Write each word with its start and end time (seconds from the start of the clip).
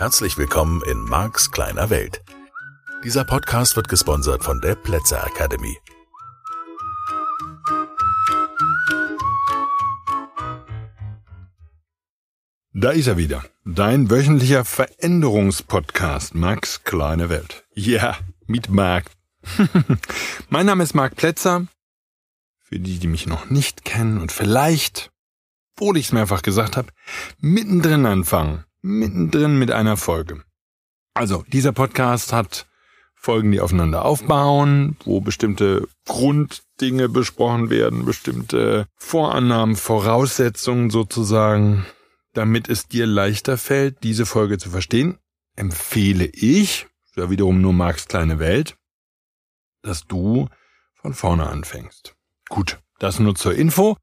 Herzlich 0.00 0.38
willkommen 0.38 0.80
in 0.84 1.04
Marks 1.04 1.50
kleiner 1.50 1.90
Welt. 1.90 2.22
Dieser 3.04 3.22
Podcast 3.22 3.76
wird 3.76 3.90
gesponsert 3.90 4.42
von 4.42 4.58
der 4.62 4.74
Plätzer 4.74 5.22
Academy. 5.26 5.76
Da 12.72 12.92
ist 12.92 13.08
er 13.08 13.18
wieder. 13.18 13.44
Dein 13.66 14.10
wöchentlicher 14.10 14.64
Veränderungspodcast, 14.64 16.34
Max 16.34 16.82
kleine 16.82 17.28
Welt. 17.28 17.66
Ja, 17.74 18.16
mit 18.46 18.70
Marc. 18.70 19.04
mein 20.48 20.64
Name 20.64 20.82
ist 20.82 20.94
Marc 20.94 21.14
Plätzer. 21.16 21.66
Für 22.56 22.78
die, 22.78 23.00
die 23.00 23.06
mich 23.06 23.26
noch 23.26 23.50
nicht 23.50 23.84
kennen 23.84 24.18
und 24.18 24.32
vielleicht, 24.32 25.10
obwohl 25.76 25.98
ich 25.98 26.06
es 26.06 26.12
mehrfach 26.12 26.40
gesagt 26.40 26.78
habe, 26.78 26.88
mittendrin 27.38 28.06
anfangen. 28.06 28.64
Mittendrin 28.82 29.58
mit 29.58 29.70
einer 29.70 29.96
Folge. 29.96 30.42
Also, 31.14 31.44
dieser 31.48 31.72
Podcast 31.72 32.32
hat 32.32 32.66
Folgen, 33.14 33.52
die 33.52 33.60
aufeinander 33.60 34.04
aufbauen, 34.04 34.96
wo 35.04 35.20
bestimmte 35.20 35.86
Grunddinge 36.06 37.08
besprochen 37.08 37.68
werden, 37.68 38.04
bestimmte 38.04 38.86
Vorannahmen, 38.96 39.76
Voraussetzungen 39.76 40.90
sozusagen 40.90 41.84
damit 42.32 42.68
es 42.68 42.88
dir 42.88 43.06
leichter 43.06 43.58
fällt, 43.58 44.02
diese 44.02 44.26
Folge 44.26 44.58
zu 44.58 44.70
verstehen, 44.70 45.18
empfehle 45.56 46.26
ich, 46.26 46.86
ja 47.16 47.30
wiederum 47.30 47.60
nur 47.60 47.72
Marks 47.72 48.06
kleine 48.06 48.38
Welt, 48.38 48.76
dass 49.82 50.06
du 50.06 50.48
von 50.94 51.14
vorne 51.14 51.48
anfängst. 51.48 52.14
Gut, 52.48 52.78
das 52.98 53.18
nur 53.18 53.34
zur 53.34 53.54
Info. 53.54 53.96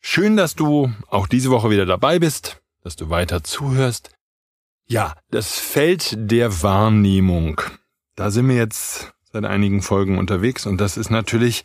Schön, 0.00 0.36
dass 0.36 0.54
du 0.54 0.92
auch 1.08 1.26
diese 1.26 1.50
Woche 1.50 1.70
wieder 1.70 1.86
dabei 1.86 2.18
bist, 2.18 2.62
dass 2.82 2.96
du 2.96 3.10
weiter 3.10 3.42
zuhörst. 3.42 4.13
Ja, 4.86 5.14
das 5.30 5.58
Feld 5.58 6.14
der 6.16 6.62
Wahrnehmung. 6.62 7.60
Da 8.16 8.30
sind 8.30 8.48
wir 8.48 8.56
jetzt 8.56 9.12
seit 9.32 9.44
einigen 9.44 9.82
Folgen 9.82 10.18
unterwegs 10.18 10.66
und 10.66 10.80
das 10.80 10.96
ist 10.96 11.10
natürlich 11.10 11.64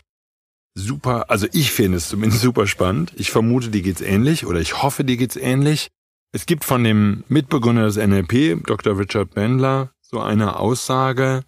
super, 0.74 1.30
also 1.30 1.48
ich 1.52 1.72
finde 1.72 1.98
es 1.98 2.10
zumindest 2.10 2.42
super 2.44 2.68
spannend. 2.68 3.14
Ich 3.16 3.32
vermute, 3.32 3.70
dir 3.70 3.82
geht's 3.82 4.02
ähnlich 4.02 4.46
oder 4.46 4.60
ich 4.60 4.82
hoffe, 4.82 5.04
dir 5.04 5.18
geht's 5.18 5.36
ähnlich. 5.36 5.90
Es 6.32 6.46
gibt 6.46 6.64
von 6.64 6.84
dem 6.84 7.24
Mitbegründer 7.28 7.86
des 7.86 7.98
NLP, 7.98 8.66
Dr. 8.66 8.98
Richard 8.98 9.34
Bandler, 9.34 9.92
so 10.02 10.20
eine 10.20 10.58
Aussage, 10.58 11.44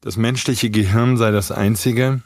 das 0.00 0.16
menschliche 0.16 0.70
Gehirn 0.70 1.16
sei 1.16 1.30
das 1.30 1.50
einzige, 1.50 2.22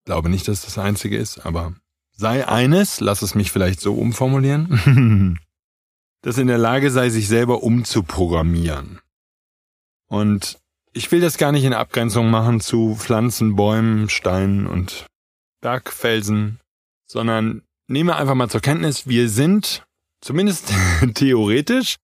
ich 0.00 0.04
glaube 0.04 0.28
nicht, 0.28 0.46
dass 0.46 0.64
das 0.64 0.78
einzige 0.78 1.16
ist, 1.16 1.44
aber 1.44 1.74
sei 2.12 2.46
eines, 2.46 3.00
lass 3.00 3.22
es 3.22 3.34
mich 3.34 3.50
vielleicht 3.50 3.80
so 3.80 3.94
umformulieren, 3.94 5.38
das 6.22 6.38
in 6.38 6.46
der 6.46 6.58
Lage 6.58 6.90
sei, 6.90 7.10
sich 7.10 7.28
selber 7.28 7.62
umzuprogrammieren. 7.62 9.00
Und 10.08 10.58
ich 10.92 11.10
will 11.12 11.20
das 11.20 11.38
gar 11.38 11.52
nicht 11.52 11.64
in 11.64 11.74
Abgrenzung 11.74 12.30
machen 12.30 12.60
zu 12.60 12.96
Pflanzen, 12.96 13.56
Bäumen, 13.56 14.08
Steinen 14.08 14.66
und 14.66 15.06
Bergfelsen, 15.60 16.60
sondern 17.06 17.62
nehme 17.86 18.16
einfach 18.16 18.34
mal 18.34 18.48
zur 18.48 18.60
Kenntnis, 18.60 19.06
wir 19.06 19.28
sind 19.28 19.84
zumindest 20.20 20.72
theoretisch, 21.14 21.96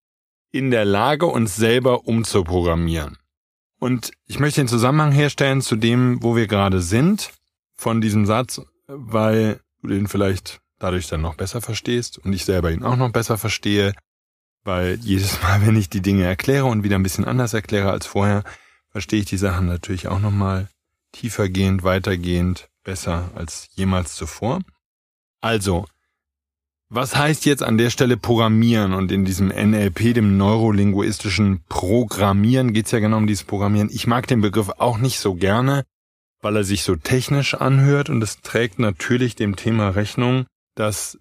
in 0.53 0.70
der 0.70 0.85
Lage, 0.85 1.27
uns 1.27 1.57
selber 1.57 2.07
umzuprogrammieren. 2.07 3.19
Und 3.81 4.12
ich 4.27 4.39
möchte 4.39 4.61
den 4.61 4.69
Zusammenhang 4.69 5.11
herstellen 5.11 5.61
zu 5.61 5.75
dem, 5.75 6.23
wo 6.23 6.37
wir 6.37 6.47
gerade 6.47 6.81
sind, 6.81 7.33
von 7.75 8.01
diesem 8.01 8.25
Satz, 8.25 8.62
weil 8.87 9.61
du 9.83 9.89
den 9.89 10.07
vielleicht 10.07 10.61
dadurch 10.85 11.09
dann 11.09 11.23
noch 11.23 11.35
besser 11.35 11.61
verstehst 11.63 12.19
und 12.19 12.33
ich 12.35 12.45
selber 12.45 12.71
ihn 12.71 12.85
auch 12.85 12.97
noch 12.97 13.11
besser 13.11 13.39
verstehe, 13.39 13.95
weil 14.65 14.99
jedes 15.01 15.41
Mal, 15.43 15.67
wenn 15.67 15.77
ich 15.77 15.89
die 15.89 16.03
Dinge 16.03 16.25
erkläre 16.25 16.67
und 16.67 16.85
wieder 16.85 16.97
ein 16.97 17.03
bisschen 17.03 17.25
anders 17.25 17.55
erkläre 17.55 17.91
als 17.91 18.07
vorher, 18.07 18.45
verstehe 18.91 19.20
ich 19.20 19.27
die 19.27 19.39
Sachen 19.39 19.67
natürlich 19.67 20.08
auch 20.08 20.20
nochmal 20.20 20.69
tiefergehend, 21.13 21.85
weitergehend, 21.85 22.69
besser 22.83 23.31
als 23.35 23.69
jemals 23.75 24.14
zuvor. 24.14 24.61
Also, 25.41 25.86
was 26.91 27.17
heißt 27.17 27.47
jetzt 27.47 27.63
an 27.63 27.79
der 27.79 27.91
Stelle 27.91 28.17
Programmieren? 28.17 28.92
Und 28.92 29.11
in 29.11 29.25
diesem 29.25 29.48
NLP, 29.48 30.14
dem 30.14 30.37
neurolinguistischen 30.37 31.64
Programmieren, 31.69 32.75
geht's 32.75 32.91
ja 32.91 32.98
genau 32.98 33.17
um 33.17 33.27
dieses 33.27 33.45
Programmieren. 33.45 33.89
Ich 33.91 34.07
mag 34.07 34.27
den 34.27 34.42
Begriff 34.42 34.70
auch 34.79 34.98
nicht 34.98 35.19
so 35.19 35.35
gerne, 35.35 35.85
weil 36.42 36.57
er 36.57 36.64
sich 36.64 36.83
so 36.83 36.95
technisch 36.95 37.55
anhört 37.55 38.11
und 38.11 38.23
es 38.23 38.42
trägt 38.42 38.79
natürlich 38.79 39.35
dem 39.35 39.57
Thema 39.57 39.89
Rechnung, 39.91 40.47
dass 40.74 41.18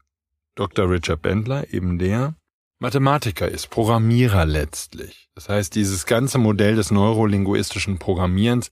Dr. 0.55 0.89
Richard 0.89 1.21
Bendler, 1.21 1.73
eben 1.73 1.97
der, 1.97 2.35
Mathematiker 2.79 3.47
ist, 3.47 3.69
Programmierer 3.69 4.45
letztlich. 4.45 5.29
Das 5.35 5.47
heißt, 5.47 5.73
dieses 5.73 6.05
ganze 6.05 6.37
Modell 6.37 6.75
des 6.75 6.91
neurolinguistischen 6.91 7.97
Programmierens 7.97 8.71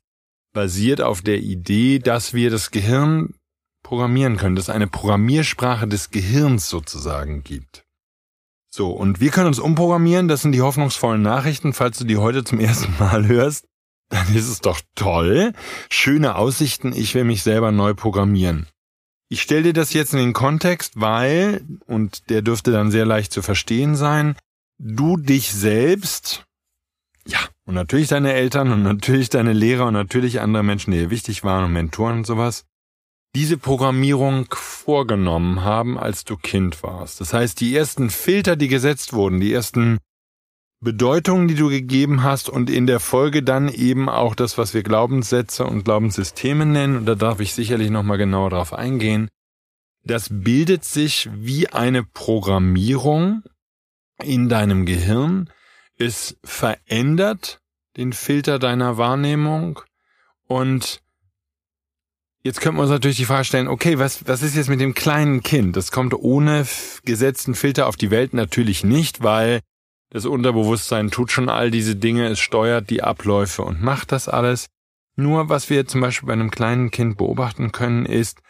basiert 0.54 1.02
auf 1.02 1.22
der 1.22 1.38
Idee, 1.38 2.00
dass 2.00 2.34
wir 2.34 2.50
das 2.50 2.72
Gehirn 2.72 3.36
programmieren 3.84 4.38
können, 4.38 4.56
dass 4.56 4.66
es 4.66 4.70
eine 4.70 4.88
Programmiersprache 4.88 5.88
des 5.88 6.12
Gehirns 6.12 6.70
sozusagen 6.70 7.44
gibt. 7.44 7.86
So, 8.70 8.92
und 8.92 9.20
wir 9.20 9.32
können 9.32 9.48
uns 9.48 9.60
umprogrammieren, 9.60 10.28
das 10.28 10.42
sind 10.42 10.54
die 10.54 10.62
hoffnungsvollen 10.62 11.22
Nachrichten, 11.22 11.74
falls 11.74 11.98
du 11.98 12.06
die 12.06 12.18
heute 12.18 12.44
zum 12.44 12.60
ersten 12.60 12.94
Mal 13.00 13.28
hörst, 13.28 13.66
dann 14.10 14.36
ist 14.36 14.50
es 14.50 14.60
doch 14.60 14.82
toll. 14.96 15.54
Schöne 15.90 16.36
Aussichten, 16.36 16.94
ich 16.94 17.16
will 17.16 17.24
mich 17.24 17.44
selber 17.44 17.72
neu 17.72 17.94
programmieren. 17.94 18.68
Ich 19.32 19.42
stelle 19.42 19.64
dir 19.64 19.74
das 19.74 19.94
jetzt 19.94 20.12
in 20.12 20.20
den 20.20 20.34
Kontext, 20.34 21.00
weil, 21.00 21.66
und 21.86 22.30
der 22.30 22.42
dürfte 22.42 22.74
dann 22.74 22.92
sehr 22.92 23.06
leicht 23.06 23.32
zu 23.32 23.42
verstehen 23.42 23.96
sein, 23.96 24.36
du 24.78 25.16
dich 25.16 25.54
selbst, 25.54 26.44
ja, 27.26 27.40
und 27.66 27.74
natürlich 27.74 28.10
deine 28.10 28.34
Eltern 28.34 28.74
und 28.74 28.84
natürlich 28.84 29.30
deine 29.30 29.54
Lehrer 29.54 29.86
und 29.86 29.94
natürlich 29.94 30.42
andere 30.42 30.64
Menschen, 30.64 30.92
die 30.92 30.98
dir 30.98 31.10
wichtig 31.12 31.46
waren 31.46 31.64
und 31.64 31.72
Mentoren 31.72 32.18
und 32.18 32.28
sowas, 32.28 32.66
diese 33.34 33.58
Programmierung 33.58 34.48
vorgenommen 34.52 35.64
haben, 35.64 35.98
als 35.98 36.26
du 36.26 36.36
Kind 36.36 36.84
warst. 36.84 37.22
Das 37.22 37.32
heißt, 37.32 37.62
die 37.62 37.74
ersten 37.74 38.10
Filter, 38.10 38.58
die 38.58 38.68
gesetzt 38.68 39.14
wurden, 39.14 39.40
die 39.40 39.54
ersten 39.54 40.00
Bedeutungen, 40.84 41.48
die 41.48 41.56
du 41.56 41.70
gegeben 41.70 42.24
hast 42.24 42.50
und 42.50 42.70
in 42.70 42.88
der 42.88 43.00
Folge 43.00 43.44
dann 43.44 43.70
eben 43.70 44.10
auch 44.10 44.34
das, 44.34 44.58
was 44.58 44.74
wir 44.74 44.82
Glaubenssätze 44.82 45.64
und 45.64 45.86
Glaubenssysteme 45.86 46.66
nennen, 46.66 46.98
und 46.98 47.06
da 47.06 47.14
darf 47.14 47.40
ich 47.40 47.54
sicherlich 47.54 47.92
nochmal 47.92 48.18
genauer 48.18 48.50
drauf 48.50 48.74
eingehen, 48.74 49.30
das 50.04 50.28
bildet 50.32 50.84
sich 50.84 51.30
wie 51.32 51.68
eine 51.68 52.04
Programmierung 52.04 53.44
in 54.24 54.50
deinem 54.50 54.88
Gehirn. 54.88 55.52
Es 55.98 56.38
verändert 56.44 57.62
den 57.98 58.12
Filter 58.12 58.58
deiner 58.58 58.98
Wahrnehmung 58.98 59.80
und 60.48 61.02
Jetzt 62.44 62.60
könnte 62.60 62.78
man 62.78 62.86
uns 62.86 62.92
natürlich 62.92 63.18
die 63.18 63.26
Frage 63.26 63.46
stellen, 63.46 63.68
okay, 63.68 64.00
was, 64.00 64.28
was 64.28 64.42
ist 64.42 64.56
jetzt 64.56 64.68
mit 64.68 64.82
dem 64.82 64.96
kleinen 64.96 65.44
Kind? 65.44 65.76
Das 65.76 65.92
kommt 65.92 66.16
ohne 66.16 66.66
gesetzten 67.06 67.54
Filter 67.54 67.86
auf 67.86 67.98
die 67.98 68.10
Welt 68.10 68.34
natürlich 68.34 68.84
nicht, 68.84 69.22
weil 69.22 69.60
das 70.12 70.26
Unterbewusstsein 70.26 71.10
tut 71.10 71.32
schon 71.32 71.50
all 71.50 71.72
diese 71.72 71.96
Dinge, 71.96 72.28
es 72.28 72.40
steuert 72.40 72.90
die 72.90 73.02
Abläufe 73.02 73.64
und 73.64 73.82
macht 73.82 74.12
das 74.12 74.28
alles. 74.28 74.68
Nur 75.16 75.48
was 75.48 75.70
wir 75.70 75.88
zum 75.88 76.02
Beispiel 76.02 76.28
bei 76.28 76.34
einem 76.34 76.52
kleinen 76.52 76.92
Kind 76.92 77.18
beobachten 77.18 77.72
können, 77.72 78.06
ist, 78.06 78.42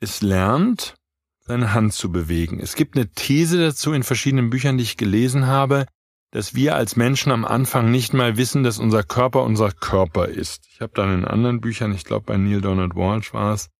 es 0.00 0.20
lernt, 0.20 0.96
seine 1.38 1.72
Hand 1.72 1.92
zu 1.92 2.10
bewegen. 2.10 2.58
Es 2.60 2.74
gibt 2.74 2.96
eine 2.96 3.08
These 3.08 3.60
dazu 3.60 3.92
in 3.92 4.02
verschiedenen 4.02 4.50
Büchern, 4.50 4.78
die 4.78 4.82
ich 4.84 4.96
gelesen 4.96 5.46
habe, 5.46 5.86
dass 6.32 6.56
wir 6.56 6.74
als 6.74 6.96
Menschen 6.96 7.30
am 7.30 7.44
Anfang 7.44 7.92
nicht 7.92 8.12
mal 8.12 8.36
wissen, 8.36 8.64
dass 8.64 8.80
unser 8.80 9.04
Körper 9.04 9.44
unser 9.44 9.70
Körper 9.70 10.26
ist. 10.26 10.66
Ich 10.72 10.80
habe 10.80 10.92
dann 10.96 11.14
in 11.14 11.24
anderen 11.24 11.60
Büchern, 11.60 11.94
ich 11.94 12.04
glaube 12.04 12.26
bei 12.26 12.36
Neil 12.36 12.60
Donald 12.60 12.96
Walsh 12.96 13.32
war 13.32 13.54
es, 13.54 13.70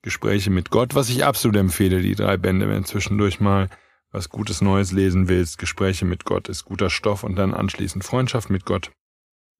Gespräche 0.00 0.50
mit 0.50 0.70
Gott, 0.70 0.94
was 0.94 1.10
ich 1.10 1.24
absolut 1.24 1.56
empfehle, 1.58 2.00
die 2.00 2.14
drei 2.14 2.38
Bände, 2.38 2.68
wenn 2.68 2.86
zwischendurch 2.86 3.40
mal 3.40 3.68
was 4.12 4.28
Gutes 4.28 4.60
Neues 4.60 4.92
lesen 4.92 5.28
willst. 5.28 5.58
Gespräche 5.58 6.04
mit 6.04 6.24
Gott 6.24 6.48
ist 6.48 6.64
guter 6.64 6.90
Stoff 6.90 7.24
und 7.24 7.36
dann 7.36 7.54
anschließend 7.54 8.04
Freundschaft 8.04 8.50
mit 8.50 8.64
Gott. 8.64 8.92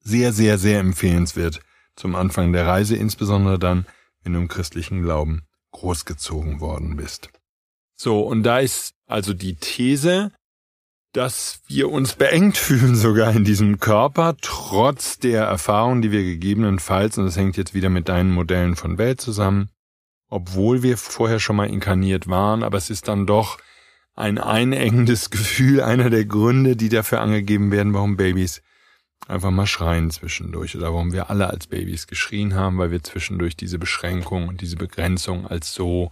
Sehr, 0.04 0.32
sehr, 0.32 0.58
sehr 0.58 0.78
empfehlenswert 0.78 1.60
zum 1.96 2.14
Anfang 2.14 2.52
der 2.52 2.66
Reise, 2.66 2.96
insbesondere 2.96 3.58
dann, 3.58 3.86
wenn 4.22 4.34
du 4.34 4.40
im 4.40 4.48
christlichen 4.48 5.02
Glauben 5.02 5.42
großgezogen 5.72 6.60
worden 6.60 6.96
bist. 6.96 7.30
So, 7.96 8.20
und 8.20 8.42
da 8.42 8.58
ist 8.58 8.94
also 9.06 9.32
die 9.34 9.56
These, 9.56 10.32
dass 11.12 11.60
wir 11.66 11.90
uns 11.90 12.14
beengt 12.14 12.56
fühlen 12.58 12.96
sogar 12.96 13.32
in 13.32 13.44
diesem 13.44 13.78
Körper, 13.78 14.36
trotz 14.40 15.18
der 15.18 15.44
Erfahrung, 15.44 16.02
die 16.02 16.10
wir 16.10 16.22
gegebenenfalls, 16.22 17.18
und 17.18 17.26
das 17.26 17.36
hängt 17.36 17.56
jetzt 17.56 17.74
wieder 17.74 17.90
mit 17.90 18.08
deinen 18.08 18.30
Modellen 18.30 18.76
von 18.76 18.98
Welt 18.98 19.20
zusammen, 19.20 19.70
obwohl 20.28 20.82
wir 20.82 20.96
vorher 20.96 21.40
schon 21.40 21.56
mal 21.56 21.68
inkarniert 21.68 22.28
waren, 22.28 22.62
aber 22.62 22.78
es 22.78 22.90
ist 22.90 23.08
dann 23.08 23.26
doch 23.26 23.58
ein 24.14 24.38
einengendes 24.38 25.30
Gefühl, 25.30 25.80
einer 25.80 26.10
der 26.10 26.24
Gründe, 26.24 26.76
die 26.76 26.88
dafür 26.88 27.20
angegeben 27.20 27.70
werden, 27.70 27.94
warum 27.94 28.16
Babys 28.16 28.62
einfach 29.28 29.50
mal 29.50 29.66
schreien 29.66 30.10
zwischendurch 30.10 30.76
oder 30.76 30.92
warum 30.92 31.12
wir 31.12 31.30
alle 31.30 31.48
als 31.48 31.66
Babys 31.66 32.06
geschrien 32.06 32.54
haben, 32.54 32.78
weil 32.78 32.90
wir 32.90 33.02
zwischendurch 33.02 33.56
diese 33.56 33.78
Beschränkung 33.78 34.48
und 34.48 34.60
diese 34.60 34.76
Begrenzung 34.76 35.46
als 35.46 35.72
so 35.72 36.10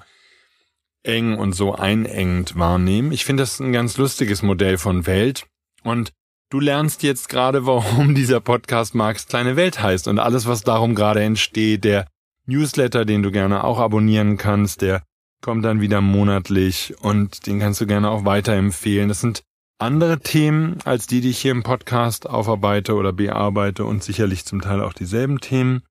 eng 1.02 1.36
und 1.36 1.54
so 1.54 1.74
einengend 1.74 2.56
wahrnehmen. 2.56 3.10
Ich 3.10 3.24
finde 3.24 3.42
das 3.42 3.58
ein 3.58 3.72
ganz 3.72 3.96
lustiges 3.96 4.42
Modell 4.42 4.78
von 4.78 5.06
Welt. 5.06 5.46
Und 5.82 6.12
Du 6.52 6.58
lernst 6.58 7.04
jetzt 7.04 7.28
gerade, 7.28 7.64
warum 7.66 8.14
dieser 8.16 8.40
Podcast 8.40 8.96
Marks 8.96 9.28
kleine 9.28 9.54
Welt 9.54 9.80
heißt 9.80 10.08
und 10.08 10.18
alles, 10.18 10.46
was 10.46 10.62
darum 10.62 10.96
gerade 10.96 11.22
entsteht, 11.22 11.84
der 11.84 12.06
Newsletter, 12.46 13.04
den 13.04 13.22
du 13.22 13.30
gerne 13.30 13.62
auch 13.62 13.78
abonnieren 13.78 14.36
kannst, 14.36 14.82
der 14.82 15.04
kommt 15.40 15.64
dann 15.64 15.80
wieder 15.80 16.00
monatlich 16.00 16.94
und 17.00 17.46
den 17.46 17.60
kannst 17.60 17.80
du 17.80 17.86
gerne 17.86 18.10
auch 18.10 18.24
weiterempfehlen. 18.24 19.08
Das 19.08 19.20
sind 19.20 19.42
andere 19.78 20.20
Themen 20.20 20.78
als 20.84 21.06
die, 21.06 21.20
die 21.20 21.30
ich 21.30 21.38
hier 21.40 21.52
im 21.52 21.62
Podcast 21.62 22.28
aufarbeite 22.28 22.94
oder 22.94 23.12
bearbeite 23.12 23.84
und 23.84 24.02
sicherlich 24.02 24.44
zum 24.44 24.60
Teil 24.60 24.82
auch 24.82 24.92
dieselben 24.92 25.40
Themen. 25.40 25.82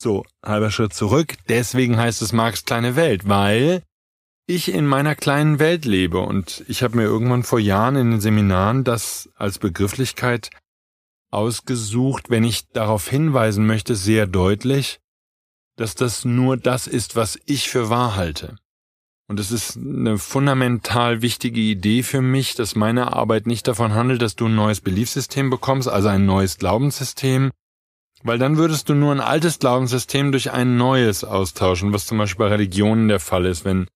So, 0.00 0.24
halber 0.44 0.70
Schritt 0.70 0.94
zurück. 0.94 1.34
Deswegen 1.48 1.96
heißt 1.96 2.22
es 2.22 2.32
Marks 2.32 2.64
kleine 2.64 2.96
Welt, 2.96 3.28
weil 3.28 3.82
ich 4.46 4.72
in 4.72 4.86
meiner 4.86 5.14
kleinen 5.14 5.58
Welt 5.58 5.84
lebe 5.84 6.18
und 6.18 6.64
ich 6.68 6.82
habe 6.82 6.96
mir 6.96 7.04
irgendwann 7.04 7.42
vor 7.42 7.58
Jahren 7.58 7.96
in 7.96 8.10
den 8.10 8.20
Seminaren 8.20 8.84
das 8.84 9.30
als 9.36 9.58
Begrifflichkeit 9.58 10.50
ausgesucht, 11.30 12.30
wenn 12.30 12.44
ich 12.44 12.68
darauf 12.68 13.08
hinweisen 13.08 13.66
möchte, 13.66 13.94
sehr 13.94 14.26
deutlich, 14.26 15.00
dass 15.76 15.94
das 15.94 16.24
nur 16.24 16.56
das 16.56 16.86
ist, 16.86 17.16
was 17.16 17.38
ich 17.46 17.68
für 17.68 17.90
wahr 17.90 18.16
halte. 18.16 18.56
Und 19.26 19.40
es 19.40 19.50
ist 19.50 19.76
eine 19.76 20.18
fundamental 20.18 21.22
wichtige 21.22 21.60
Idee 21.60 22.02
für 22.02 22.20
mich, 22.20 22.54
dass 22.54 22.76
meine 22.76 23.14
Arbeit 23.14 23.46
nicht 23.46 23.66
davon 23.66 23.94
handelt, 23.94 24.20
dass 24.20 24.36
du 24.36 24.46
ein 24.46 24.54
neues 24.54 24.82
Beliefssystem 24.82 25.48
bekommst, 25.48 25.88
also 25.88 26.08
ein 26.08 26.26
neues 26.26 26.58
Glaubenssystem, 26.58 27.50
weil 28.22 28.38
dann 28.38 28.58
würdest 28.58 28.88
du 28.88 28.94
nur 28.94 29.12
ein 29.12 29.20
altes 29.20 29.58
Glaubenssystem 29.58 30.30
durch 30.30 30.52
ein 30.52 30.76
neues 30.76 31.24
austauschen, 31.24 31.92
was 31.92 32.06
zum 32.06 32.18
Beispiel 32.18 32.46
bei 32.46 32.50
Religionen 32.50 33.08
der 33.08 33.20
Fall 33.20 33.46
ist, 33.46 33.64
wenn 33.64 33.86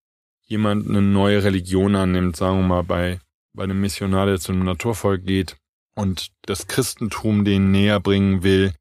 jemand 0.47 0.89
eine 0.89 1.03
neue 1.03 1.45
Religion 1.45 1.95
annimmt, 1.95 2.37
sagen 2.37 2.61
wir 2.61 2.67
mal 2.67 2.85
bei, 2.85 3.21
bei 3.53 3.65
einem 3.65 3.81
Missionar, 3.81 4.25
der 4.25 4.41
zu 4.41 4.53
einem 4.53 4.65
Naturvolk 4.65 5.27
geht 5.27 5.57
und 5.95 6.29
das 6.43 6.69
Christentum 6.69 7.45
denen 7.45 7.71
näher 7.71 8.01
bringen 8.01 8.43
will, 8.43 8.73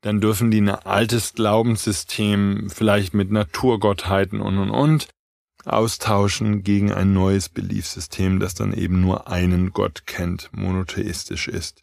dann 0.00 0.20
dürfen 0.20 0.50
die 0.50 0.60
ein 0.60 0.70
altes 0.70 1.34
Glaubenssystem 1.34 2.70
vielleicht 2.70 3.12
mit 3.12 3.30
Naturgottheiten 3.30 4.40
und 4.40 4.58
und 4.58 4.70
und 4.70 5.08
austauschen 5.66 6.62
gegen 6.62 6.92
ein 6.92 7.12
neues 7.12 7.48
Beliefssystem, 7.48 8.40
das 8.40 8.54
dann 8.54 8.72
eben 8.72 9.00
nur 9.00 9.28
einen 9.28 9.72
Gott 9.72 10.06
kennt, 10.06 10.50
monotheistisch 10.52 11.48
ist 11.48 11.82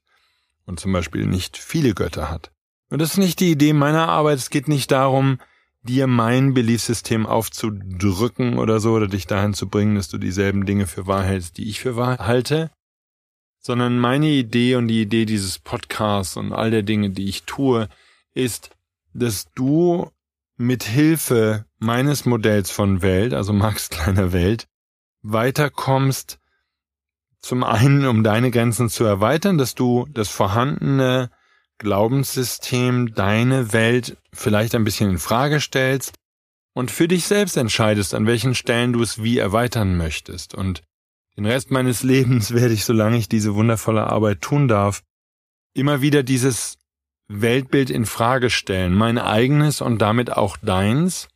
und 0.65 0.79
zum 0.79 0.93
Beispiel 0.93 1.25
nicht 1.25 1.57
viele 1.57 1.93
Götter 1.93 2.29
hat. 2.29 2.51
Und 2.89 2.99
das 2.99 3.11
ist 3.11 3.17
nicht 3.17 3.39
die 3.39 3.51
Idee 3.51 3.73
meiner 3.73 4.09
Arbeit. 4.09 4.37
Es 4.37 4.49
geht 4.49 4.67
nicht 4.67 4.91
darum, 4.91 5.39
dir 5.83 6.07
mein 6.07 6.53
Beliefssystem 6.53 7.25
aufzudrücken 7.25 8.57
oder 8.57 8.79
so, 8.79 8.91
oder 8.93 9.07
dich 9.07 9.27
dahin 9.27 9.53
zu 9.53 9.67
bringen, 9.67 9.95
dass 9.95 10.09
du 10.09 10.17
dieselben 10.17 10.65
Dinge 10.65 10.87
für 10.87 11.07
wahr 11.07 11.23
hältst, 11.23 11.57
die 11.57 11.69
ich 11.69 11.79
für 11.79 11.95
wahr 11.95 12.19
halte, 12.19 12.69
sondern 13.59 13.97
meine 13.97 14.27
Idee 14.27 14.75
und 14.75 14.87
die 14.87 15.01
Idee 15.01 15.25
dieses 15.25 15.59
Podcasts 15.59 16.37
und 16.37 16.53
all 16.53 16.71
der 16.71 16.83
Dinge, 16.83 17.09
die 17.11 17.29
ich 17.29 17.43
tue, 17.43 17.89
ist, 18.33 18.71
dass 19.13 19.51
du 19.55 20.11
mit 20.61 20.83
Hilfe 20.83 21.65
meines 21.79 22.25
Modells 22.25 22.71
von 22.71 23.01
Welt, 23.01 23.33
also 23.33 23.51
Max 23.51 23.89
kleiner 23.89 24.31
Welt, 24.31 24.67
weiterkommst, 25.21 26.39
zum 27.39 27.63
einen, 27.63 28.05
um 28.05 28.23
deine 28.23 28.51
Grenzen 28.51 28.89
zu 28.89 29.03
erweitern, 29.03 29.57
dass 29.57 29.73
du 29.73 30.07
das 30.13 30.29
vorhandene 30.29 31.31
Glaubenssystem, 31.79 33.15
deine 33.15 33.73
Welt 33.73 34.17
vielleicht 34.31 34.75
ein 34.75 34.83
bisschen 34.83 35.09
in 35.09 35.17
Frage 35.17 35.59
stellst 35.59 36.13
und 36.73 36.91
für 36.91 37.07
dich 37.07 37.25
selbst 37.25 37.57
entscheidest, 37.57 38.13
an 38.13 38.27
welchen 38.27 38.53
Stellen 38.53 38.93
du 38.93 39.01
es 39.01 39.23
wie 39.23 39.39
erweitern 39.39 39.97
möchtest. 39.97 40.53
Und 40.53 40.83
den 41.35 41.47
Rest 41.47 41.71
meines 41.71 42.03
Lebens 42.03 42.51
werde 42.53 42.75
ich, 42.75 42.85
solange 42.85 43.17
ich 43.17 43.27
diese 43.27 43.55
wundervolle 43.55 44.05
Arbeit 44.05 44.41
tun 44.41 44.67
darf, 44.67 45.01
immer 45.73 46.01
wieder 46.01 46.21
dieses 46.21 46.77
Weltbild 47.33 47.89
in 47.89 48.05
Frage 48.05 48.49
stellen, 48.49 48.93
mein 48.93 49.17
eigenes 49.17 49.81
und 49.81 49.99
damit 49.99 50.31
auch 50.31 50.57
deins, 50.57 51.29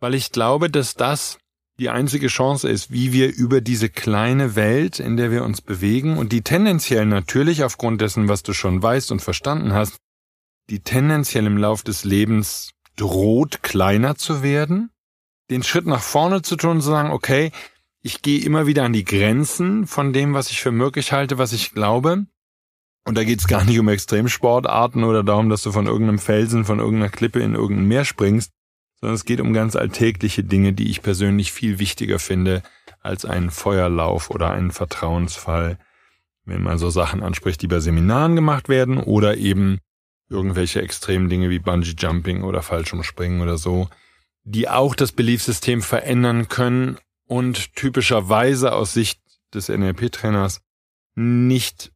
weil 0.00 0.14
ich 0.14 0.32
glaube, 0.32 0.68
dass 0.68 0.94
das 0.94 1.38
die 1.78 1.88
einzige 1.88 2.26
Chance 2.26 2.68
ist, 2.68 2.90
wie 2.90 3.12
wir 3.12 3.34
über 3.34 3.60
diese 3.60 3.88
kleine 3.88 4.54
Welt, 4.54 5.00
in 5.00 5.16
der 5.16 5.30
wir 5.30 5.42
uns 5.42 5.62
bewegen 5.62 6.18
und 6.18 6.32
die 6.32 6.42
tendenziell 6.42 7.06
natürlich 7.06 7.64
aufgrund 7.64 8.00
dessen, 8.00 8.28
was 8.28 8.42
du 8.42 8.52
schon 8.52 8.82
weißt 8.82 9.10
und 9.10 9.22
verstanden 9.22 9.72
hast, 9.72 9.96
die 10.68 10.80
tendenziell 10.80 11.46
im 11.46 11.56
Lauf 11.56 11.82
des 11.82 12.04
Lebens 12.04 12.72
droht, 12.96 13.62
kleiner 13.62 14.16
zu 14.16 14.42
werden, 14.42 14.90
den 15.50 15.62
Schritt 15.62 15.86
nach 15.86 16.02
vorne 16.02 16.42
zu 16.42 16.56
tun 16.56 16.72
und 16.72 16.82
zu 16.82 16.90
sagen, 16.90 17.10
okay, 17.10 17.52
ich 18.02 18.22
gehe 18.22 18.44
immer 18.44 18.66
wieder 18.66 18.84
an 18.84 18.92
die 18.92 19.04
Grenzen 19.04 19.86
von 19.86 20.12
dem, 20.12 20.34
was 20.34 20.50
ich 20.50 20.60
für 20.60 20.72
möglich 20.72 21.12
halte, 21.12 21.38
was 21.38 21.52
ich 21.52 21.72
glaube, 21.72 22.26
und 23.04 23.16
da 23.16 23.24
geht's 23.24 23.48
gar 23.48 23.64
nicht 23.64 23.78
um 23.78 23.88
Extremsportarten 23.88 25.04
oder 25.04 25.22
darum, 25.24 25.48
dass 25.48 25.62
du 25.62 25.72
von 25.72 25.86
irgendeinem 25.86 26.18
Felsen, 26.18 26.64
von 26.64 26.78
irgendeiner 26.78 27.10
Klippe 27.10 27.40
in 27.40 27.54
irgendein 27.54 27.88
Meer 27.88 28.04
springst, 28.04 28.52
sondern 29.00 29.14
es 29.16 29.24
geht 29.24 29.40
um 29.40 29.52
ganz 29.52 29.74
alltägliche 29.74 30.44
Dinge, 30.44 30.72
die 30.72 30.88
ich 30.88 31.02
persönlich 31.02 31.52
viel 31.52 31.78
wichtiger 31.78 32.18
finde 32.18 32.62
als 33.00 33.24
einen 33.24 33.50
Feuerlauf 33.50 34.30
oder 34.30 34.50
einen 34.50 34.70
Vertrauensfall, 34.70 35.78
wenn 36.44 36.62
man 36.62 36.78
so 36.78 36.90
Sachen 36.90 37.22
anspricht, 37.22 37.62
die 37.62 37.66
bei 37.66 37.80
Seminaren 37.80 38.36
gemacht 38.36 38.68
werden 38.68 38.98
oder 38.98 39.36
eben 39.36 39.78
irgendwelche 40.28 40.80
extremen 40.80 41.28
Dinge 41.28 41.50
wie 41.50 41.58
Bungee 41.58 41.94
Jumping 41.98 42.42
oder 42.42 42.62
Fallschirmspringen 42.62 43.40
oder 43.40 43.58
so, 43.58 43.88
die 44.44 44.68
auch 44.68 44.94
das 44.94 45.12
Beliefssystem 45.12 45.82
verändern 45.82 46.48
können 46.48 46.98
und 47.26 47.74
typischerweise 47.74 48.72
aus 48.72 48.92
Sicht 48.92 49.20
des 49.52 49.68
NLP-Trainers 49.68 50.60
nicht 51.14 51.92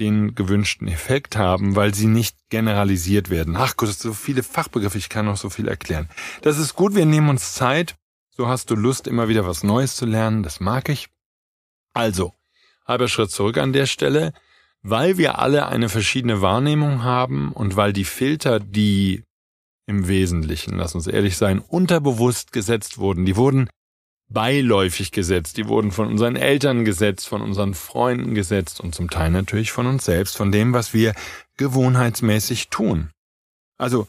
den 0.00 0.34
gewünschten 0.34 0.88
Effekt 0.88 1.36
haben, 1.36 1.76
weil 1.76 1.94
sie 1.94 2.06
nicht 2.06 2.36
generalisiert 2.50 3.30
werden. 3.30 3.56
Ach 3.56 3.76
Gott, 3.76 3.90
so 3.90 4.12
viele 4.12 4.42
Fachbegriffe, 4.42 4.98
ich 4.98 5.08
kann 5.08 5.26
noch 5.26 5.36
so 5.36 5.50
viel 5.50 5.68
erklären. 5.68 6.08
Das 6.42 6.58
ist 6.58 6.74
gut, 6.74 6.94
wir 6.94 7.06
nehmen 7.06 7.28
uns 7.28 7.54
Zeit. 7.54 7.96
So 8.30 8.48
hast 8.48 8.70
du 8.70 8.74
Lust, 8.74 9.06
immer 9.06 9.28
wieder 9.28 9.46
was 9.46 9.62
Neues 9.62 9.96
zu 9.96 10.04
lernen, 10.04 10.42
das 10.42 10.60
mag 10.60 10.88
ich. 10.88 11.08
Also, 11.94 12.34
halber 12.86 13.08
Schritt 13.08 13.30
zurück 13.30 13.56
an 13.56 13.72
der 13.72 13.86
Stelle. 13.86 14.32
Weil 14.82 15.18
wir 15.18 15.38
alle 15.38 15.66
eine 15.66 15.88
verschiedene 15.88 16.42
Wahrnehmung 16.42 17.02
haben 17.02 17.52
und 17.52 17.76
weil 17.76 17.92
die 17.92 18.04
Filter, 18.04 18.60
die 18.60 19.24
im 19.86 20.06
Wesentlichen, 20.06 20.76
lass 20.76 20.94
uns 20.94 21.06
ehrlich 21.06 21.36
sein, 21.36 21.58
unterbewusst 21.58 22.52
gesetzt 22.52 22.98
wurden, 22.98 23.24
die 23.24 23.36
wurden 23.36 23.68
beiläufig 24.28 25.12
gesetzt, 25.12 25.56
die 25.56 25.68
wurden 25.68 25.92
von 25.92 26.08
unseren 26.08 26.36
Eltern 26.36 26.84
gesetzt, 26.84 27.28
von 27.28 27.42
unseren 27.42 27.74
Freunden 27.74 28.34
gesetzt 28.34 28.80
und 28.80 28.94
zum 28.94 29.08
Teil 29.08 29.30
natürlich 29.30 29.72
von 29.72 29.86
uns 29.86 30.04
selbst, 30.04 30.36
von 30.36 30.50
dem, 30.50 30.72
was 30.72 30.92
wir 30.92 31.14
gewohnheitsmäßig 31.56 32.68
tun. 32.68 33.10
Also 33.78 34.06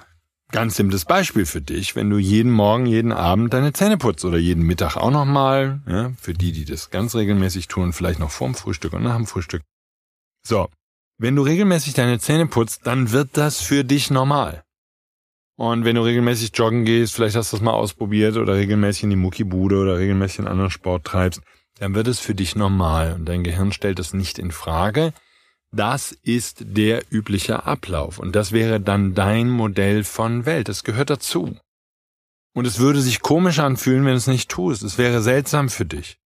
ganz 0.52 0.76
simples 0.76 1.06
Beispiel 1.06 1.46
für 1.46 1.62
dich, 1.62 1.96
wenn 1.96 2.10
du 2.10 2.18
jeden 2.18 2.52
Morgen, 2.52 2.86
jeden 2.86 3.12
Abend 3.12 3.54
deine 3.54 3.74
Zähne 3.74 3.98
putzt 3.98 4.26
oder 4.26 4.38
jeden 4.38 4.64
Mittag 4.64 4.96
auch 4.98 5.12
nochmal, 5.12 5.82
ja, 5.88 6.12
für 6.20 6.34
die, 6.34 6.52
die 6.52 6.66
das 6.66 6.90
ganz 6.90 7.16
regelmäßig 7.16 7.68
tun, 7.68 7.94
vielleicht 7.94 8.20
noch 8.20 8.32
vorm 8.32 8.56
Frühstück 8.56 8.94
und 8.94 9.04
nach 9.04 9.16
dem 9.16 9.28
Frühstück. 9.28 9.62
So, 10.46 10.70
wenn 11.20 11.36
du 11.36 11.42
regelmäßig 11.42 11.94
deine 11.94 12.20
Zähne 12.20 12.48
putzt, 12.48 12.88
dann 12.88 13.12
wird 13.12 13.32
das 13.34 13.60
für 13.60 13.84
dich 13.84 14.10
normal. 14.10 14.64
Und 15.58 15.86
wenn 15.86 15.96
du 15.96 16.04
regelmäßig 16.04 16.52
joggen 16.54 16.86
gehst, 16.86 17.16
vielleicht 17.16 17.36
hast 17.36 17.52
du 17.52 17.58
das 17.58 17.64
mal 17.64 17.74
ausprobiert 17.74 18.38
oder 18.38 18.54
regelmäßig 18.54 19.04
in 19.06 19.10
die 19.10 19.16
Muckibude 19.16 19.80
oder 19.80 19.98
regelmäßig 19.98 20.40
einen 20.40 20.48
anderen 20.50 20.70
Sport 20.70 21.06
treibst, 21.06 21.42
dann 21.80 21.96
wird 21.96 22.08
es 22.08 22.20
für 22.20 22.36
dich 22.36 22.56
normal 22.56 23.14
und 23.14 23.26
dein 23.26 23.44
Gehirn 23.44 23.72
stellt 23.72 24.00
es 24.00 24.14
nicht 24.14 24.38
in 24.38 24.52
Frage. 24.52 25.14
Das 25.72 26.12
ist 26.12 26.60
der 26.62 27.04
übliche 27.10 27.66
Ablauf 27.66 28.20
und 28.20 28.36
das 28.36 28.52
wäre 28.52 28.80
dann 28.80 29.16
dein 29.16 29.50
Modell 29.50 30.04
von 30.04 30.46
Welt. 30.46 30.70
Das 30.70 30.84
gehört 30.84 31.10
dazu. 31.10 31.58
Und 32.54 32.66
es 32.66 32.80
würde 32.80 33.02
sich 33.02 33.22
komisch 33.22 33.58
anfühlen, 33.58 34.06
wenn 34.06 34.14
du 34.14 34.18
es 34.18 34.28
nicht 34.28 34.50
tust. 34.50 34.84
Es 34.84 35.00
wäre 35.00 35.22
seltsam 35.22 35.70
für 35.70 35.86
dich, 35.86 36.20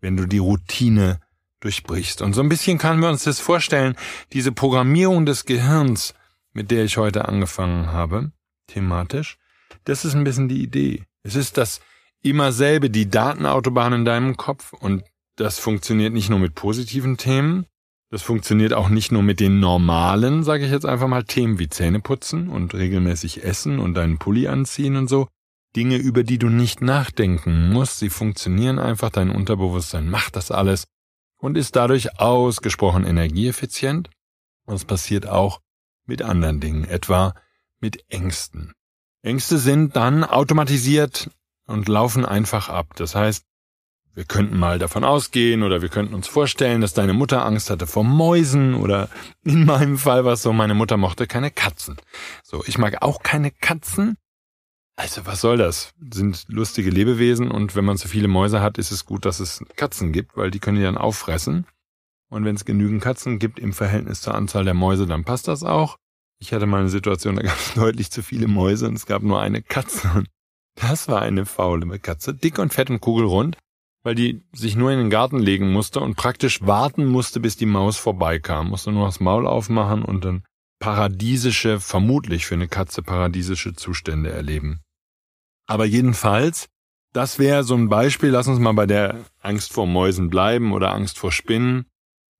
wenn 0.00 0.16
du 0.16 0.26
die 0.26 0.38
Routine 0.38 1.20
durchbrichst. 1.60 2.22
Und 2.22 2.32
so 2.32 2.40
ein 2.40 2.48
bisschen 2.48 2.78
können 2.78 3.00
wir 3.00 3.10
uns 3.10 3.24
das 3.24 3.40
vorstellen, 3.40 3.94
diese 4.32 4.52
Programmierung 4.52 5.26
des 5.26 5.44
Gehirns, 5.44 6.14
mit 6.52 6.70
der 6.70 6.84
ich 6.84 6.96
heute 6.96 7.28
angefangen 7.28 7.92
habe, 7.92 8.32
thematisch. 8.72 9.38
Das 9.84 10.04
ist 10.04 10.14
ein 10.14 10.24
bisschen 10.24 10.48
die 10.48 10.62
Idee. 10.62 11.04
Es 11.22 11.36
ist 11.36 11.56
das 11.56 11.80
immer 12.22 12.52
selbe, 12.52 12.90
die 12.90 13.08
Datenautobahn 13.08 13.92
in 13.92 14.04
deinem 14.04 14.36
Kopf 14.36 14.72
und 14.72 15.04
das 15.36 15.58
funktioniert 15.58 16.12
nicht 16.12 16.28
nur 16.28 16.38
mit 16.38 16.54
positiven 16.54 17.16
Themen, 17.16 17.66
das 18.10 18.22
funktioniert 18.22 18.72
auch 18.72 18.88
nicht 18.88 19.12
nur 19.12 19.22
mit 19.22 19.38
den 19.38 19.60
normalen, 19.60 20.42
sage 20.42 20.64
ich 20.64 20.72
jetzt 20.72 20.84
einfach 20.84 21.06
mal, 21.06 21.22
Themen 21.22 21.58
wie 21.60 21.68
Zähneputzen 21.68 22.48
und 22.48 22.74
regelmäßig 22.74 23.44
essen 23.44 23.78
und 23.78 23.94
deinen 23.94 24.18
Pulli 24.18 24.48
anziehen 24.48 24.96
und 24.96 25.08
so. 25.08 25.28
Dinge, 25.76 25.96
über 25.96 26.24
die 26.24 26.38
du 26.38 26.48
nicht 26.48 26.82
nachdenken 26.82 27.70
musst, 27.70 28.00
sie 28.00 28.10
funktionieren 28.10 28.80
einfach, 28.80 29.10
dein 29.10 29.30
Unterbewusstsein 29.30 30.10
macht 30.10 30.34
das 30.34 30.50
alles 30.50 30.88
und 31.38 31.56
ist 31.56 31.76
dadurch 31.76 32.18
ausgesprochen 32.18 33.06
energieeffizient. 33.06 34.10
Und 34.66 34.74
es 34.74 34.84
passiert 34.84 35.28
auch 35.28 35.60
mit 36.04 36.22
anderen 36.22 36.58
Dingen, 36.58 36.84
etwa 36.84 37.34
mit 37.80 38.04
Ängsten. 38.08 38.72
Ängste 39.22 39.58
sind 39.58 39.96
dann 39.96 40.24
automatisiert 40.24 41.30
und 41.66 41.88
laufen 41.88 42.24
einfach 42.24 42.68
ab. 42.68 42.94
Das 42.96 43.14
heißt, 43.14 43.44
wir 44.14 44.24
könnten 44.24 44.58
mal 44.58 44.78
davon 44.78 45.04
ausgehen 45.04 45.62
oder 45.62 45.82
wir 45.82 45.88
könnten 45.88 46.14
uns 46.14 46.26
vorstellen, 46.26 46.80
dass 46.80 46.94
deine 46.94 47.12
Mutter 47.12 47.44
Angst 47.44 47.70
hatte 47.70 47.86
vor 47.86 48.04
Mäusen 48.04 48.74
oder 48.74 49.08
in 49.44 49.64
meinem 49.64 49.98
Fall 49.98 50.24
war 50.24 50.32
es 50.32 50.42
so, 50.42 50.52
meine 50.52 50.74
Mutter 50.74 50.96
mochte 50.96 51.26
keine 51.26 51.50
Katzen. 51.50 51.96
So, 52.42 52.64
ich 52.66 52.76
mag 52.76 53.02
auch 53.02 53.22
keine 53.22 53.50
Katzen. 53.50 54.16
Also 54.96 55.24
was 55.26 55.40
soll 55.40 55.56
das? 55.56 55.94
Sind 56.12 56.44
lustige 56.48 56.90
Lebewesen 56.90 57.50
und 57.50 57.76
wenn 57.76 57.84
man 57.84 57.96
zu 57.96 58.08
viele 58.08 58.28
Mäuse 58.28 58.60
hat, 58.60 58.76
ist 58.76 58.90
es 58.90 59.06
gut, 59.06 59.24
dass 59.24 59.40
es 59.40 59.64
Katzen 59.76 60.12
gibt, 60.12 60.36
weil 60.36 60.50
die 60.50 60.58
können 60.58 60.76
die 60.76 60.82
dann 60.82 60.98
auffressen. 60.98 61.66
Und 62.28 62.44
wenn 62.44 62.56
es 62.56 62.64
genügend 62.64 63.02
Katzen 63.02 63.38
gibt 63.38 63.58
im 63.58 63.72
Verhältnis 63.72 64.20
zur 64.20 64.34
Anzahl 64.34 64.64
der 64.64 64.74
Mäuse, 64.74 65.06
dann 65.06 65.24
passt 65.24 65.48
das 65.48 65.62
auch. 65.62 65.96
Ich 66.40 66.52
hatte 66.52 66.66
mal 66.66 66.80
eine 66.80 66.88
Situation, 66.88 67.36
da 67.36 67.42
gab 67.42 67.58
es 67.58 67.74
deutlich 67.74 68.10
zu 68.10 68.22
viele 68.22 68.48
Mäuse 68.48 68.88
und 68.88 68.94
es 68.94 69.06
gab 69.06 69.22
nur 69.22 69.40
eine 69.40 69.62
Katze. 69.62 70.24
Das 70.74 71.08
war 71.08 71.22
eine 71.22 71.46
faule 71.46 71.98
Katze, 71.98 72.34
dick 72.34 72.58
und 72.58 72.72
fett 72.72 72.90
und 72.90 73.00
kugelrund 73.00 73.56
weil 74.02 74.14
die 74.14 74.42
sich 74.52 74.76
nur 74.76 74.90
in 74.90 74.98
den 74.98 75.10
Garten 75.10 75.38
legen 75.38 75.72
musste 75.72 76.00
und 76.00 76.16
praktisch 76.16 76.62
warten 76.62 77.06
musste, 77.06 77.40
bis 77.40 77.56
die 77.56 77.66
Maus 77.66 77.98
vorbeikam. 77.98 78.70
Musste 78.70 78.92
nur 78.92 79.06
das 79.06 79.20
Maul 79.20 79.46
aufmachen 79.46 80.02
und 80.02 80.24
dann 80.24 80.44
paradiesische, 80.78 81.80
vermutlich 81.80 82.46
für 82.46 82.54
eine 82.54 82.68
Katze 82.68 83.02
paradiesische 83.02 83.74
Zustände 83.74 84.30
erleben. 84.30 84.80
Aber 85.66 85.84
jedenfalls, 85.84 86.68
das 87.12 87.38
wäre 87.38 87.64
so 87.64 87.74
ein 87.74 87.88
Beispiel, 87.88 88.30
lass 88.30 88.48
uns 88.48 88.58
mal 88.58 88.72
bei 88.72 88.86
der 88.86 89.24
Angst 89.40 89.72
vor 89.72 89.86
Mäusen 89.86 90.30
bleiben 90.30 90.72
oder 90.72 90.92
Angst 90.92 91.18
vor 91.18 91.32
Spinnen. 91.32 91.86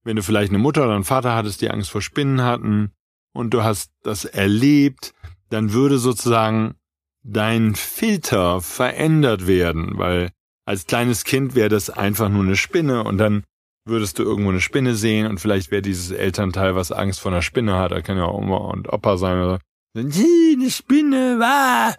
Wenn 0.02 0.16
du 0.16 0.22
vielleicht 0.22 0.50
eine 0.50 0.58
Mutter 0.58 0.84
oder 0.84 0.94
einen 0.94 1.04
Vater 1.04 1.34
hattest, 1.34 1.60
die 1.60 1.70
Angst 1.70 1.90
vor 1.90 2.00
Spinnen 2.00 2.42
hatten 2.42 2.92
und 3.32 3.54
du 3.54 3.62
hast 3.62 3.90
das 4.02 4.24
erlebt, 4.24 5.14
dann 5.50 5.72
würde 5.72 5.98
sozusagen 5.98 6.74
dein 7.22 7.74
Filter 7.74 8.60
verändert 8.60 9.46
werden, 9.46 9.98
weil 9.98 10.30
als 10.64 10.86
kleines 10.86 11.24
Kind 11.24 11.54
wäre 11.54 11.68
das 11.68 11.90
einfach 11.90 12.28
nur 12.28 12.44
eine 12.44 12.56
Spinne 12.56 13.04
und 13.04 13.18
dann 13.18 13.44
würdest 13.84 14.18
du 14.18 14.22
irgendwo 14.22 14.50
eine 14.50 14.60
Spinne 14.60 14.94
sehen 14.94 15.26
und 15.26 15.40
vielleicht 15.40 15.70
wäre 15.70 15.82
dieses 15.82 16.10
Elternteil, 16.10 16.74
was 16.74 16.92
Angst 16.92 17.20
vor 17.20 17.32
einer 17.32 17.42
Spinne 17.42 17.76
hat, 17.76 17.92
da 17.92 18.02
kann 18.02 18.16
ja 18.16 18.28
Oma 18.28 18.56
und 18.56 18.92
Opa 18.92 19.16
sein 19.16 19.42
oder 19.42 19.58
eine 19.96 20.70
Spinne, 20.70 21.38
wah! 21.40 21.94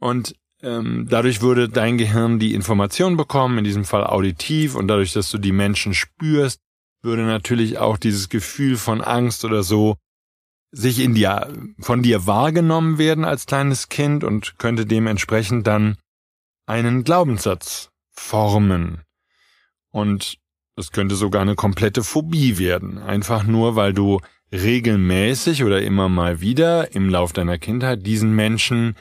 Und 0.00 0.34
ähm, 0.62 1.06
dadurch 1.08 1.40
würde 1.40 1.68
dein 1.68 1.96
Gehirn 1.96 2.38
die 2.38 2.54
Information 2.54 3.16
bekommen, 3.16 3.58
in 3.58 3.64
diesem 3.64 3.84
Fall 3.84 4.04
auditiv, 4.04 4.74
und 4.74 4.88
dadurch, 4.88 5.12
dass 5.14 5.30
du 5.30 5.38
die 5.38 5.52
Menschen 5.52 5.94
spürst, 5.94 6.60
würde 7.02 7.22
natürlich 7.22 7.78
auch 7.78 7.96
dieses 7.96 8.28
Gefühl 8.28 8.76
von 8.76 9.00
Angst 9.00 9.44
oder 9.44 9.62
so 9.62 9.96
sich 10.72 11.00
in 11.00 11.14
dir, 11.14 11.52
von 11.80 12.02
dir 12.02 12.26
wahrgenommen 12.26 12.98
werden 12.98 13.24
als 13.24 13.46
kleines 13.46 13.88
Kind 13.88 14.24
und 14.24 14.58
könnte 14.58 14.86
dementsprechend 14.86 15.66
dann 15.66 15.96
einen 16.66 17.04
Glaubenssatz 17.04 17.90
formen. 18.10 19.02
Und 19.90 20.38
es 20.76 20.92
könnte 20.92 21.16
sogar 21.16 21.42
eine 21.42 21.56
komplette 21.56 22.04
Phobie 22.04 22.58
werden, 22.58 22.98
einfach 22.98 23.44
nur 23.44 23.76
weil 23.76 23.92
du 23.92 24.20
regelmäßig 24.52 25.64
oder 25.64 25.82
immer 25.82 26.08
mal 26.08 26.40
wieder 26.40 26.94
im 26.94 27.08
Lauf 27.08 27.32
deiner 27.32 27.58
Kindheit 27.58 28.06
diesen 28.06 28.34
Menschen 28.34 28.96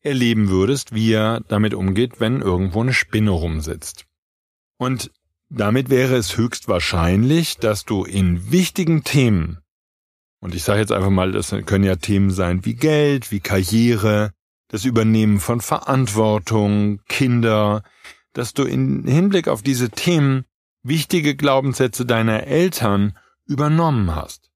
erleben 0.00 0.48
würdest, 0.48 0.94
wie 0.94 1.12
er 1.12 1.40
damit 1.48 1.74
umgeht, 1.74 2.20
wenn 2.20 2.40
irgendwo 2.40 2.80
eine 2.80 2.92
Spinne 2.92 3.30
rumsitzt. 3.30 4.06
Und 4.76 5.10
damit 5.50 5.90
wäre 5.90 6.16
es 6.16 6.36
höchstwahrscheinlich, 6.36 7.58
dass 7.58 7.84
du 7.84 8.04
in 8.04 8.50
wichtigen 8.50 9.02
Themen, 9.02 9.58
und 10.40 10.54
ich 10.54 10.62
sage 10.62 10.80
jetzt 10.80 10.92
einfach 10.92 11.10
mal, 11.10 11.32
das 11.32 11.54
können 11.66 11.84
ja 11.84 11.96
Themen 11.96 12.30
sein 12.30 12.64
wie 12.64 12.74
Geld, 12.74 13.30
wie 13.30 13.40
Karriere, 13.40 14.32
das 14.68 14.84
Übernehmen 14.84 15.40
von 15.40 15.60
Verantwortung, 15.60 17.00
Kinder, 17.08 17.82
dass 18.32 18.54
du 18.54 18.64
in 18.64 19.04
Hinblick 19.06 19.48
auf 19.48 19.62
diese 19.62 19.90
Themen 19.90 20.44
wichtige 20.82 21.34
Glaubenssätze 21.34 22.06
deiner 22.06 22.44
Eltern 22.44 23.18
übernommen 23.46 24.14
hast. 24.14 24.50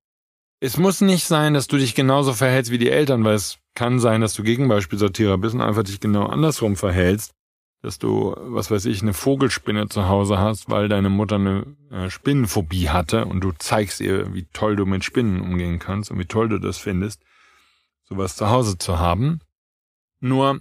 Es 0.60 0.76
muss 0.76 1.00
nicht 1.00 1.26
sein, 1.26 1.54
dass 1.54 1.66
du 1.66 1.76
dich 1.76 1.94
genauso 1.94 2.32
verhältst 2.34 2.70
wie 2.70 2.78
die 2.78 2.90
Eltern, 2.90 3.24
weil 3.24 3.34
es 3.34 3.58
kann 3.74 3.98
sein, 3.98 4.20
dass 4.20 4.34
du 4.34 4.44
Gegenbeispielsortierer 4.44 5.38
bist 5.38 5.54
und 5.54 5.60
einfach 5.60 5.82
dich 5.82 5.98
genau 5.98 6.26
andersrum 6.26 6.76
verhältst, 6.76 7.32
dass 7.82 7.98
du, 7.98 8.34
was 8.38 8.70
weiß 8.70 8.86
ich, 8.86 9.02
eine 9.02 9.12
Vogelspinne 9.12 9.88
zu 9.88 10.08
Hause 10.08 10.38
hast, 10.38 10.70
weil 10.70 10.88
deine 10.88 11.08
Mutter 11.08 11.36
eine 11.36 11.66
äh, 11.90 12.10
Spinnenphobie 12.10 12.88
hatte 12.88 13.26
und 13.26 13.40
du 13.40 13.52
zeigst 13.58 14.00
ihr, 14.00 14.32
wie 14.34 14.46
toll 14.52 14.76
du 14.76 14.86
mit 14.86 15.04
Spinnen 15.04 15.40
umgehen 15.40 15.80
kannst 15.80 16.10
und 16.10 16.18
wie 16.18 16.26
toll 16.26 16.48
du 16.48 16.58
das 16.58 16.78
findest, 16.78 17.20
sowas 18.04 18.36
zu 18.36 18.48
Hause 18.50 18.78
zu 18.78 19.00
haben. 19.00 19.40
Nur 20.20 20.60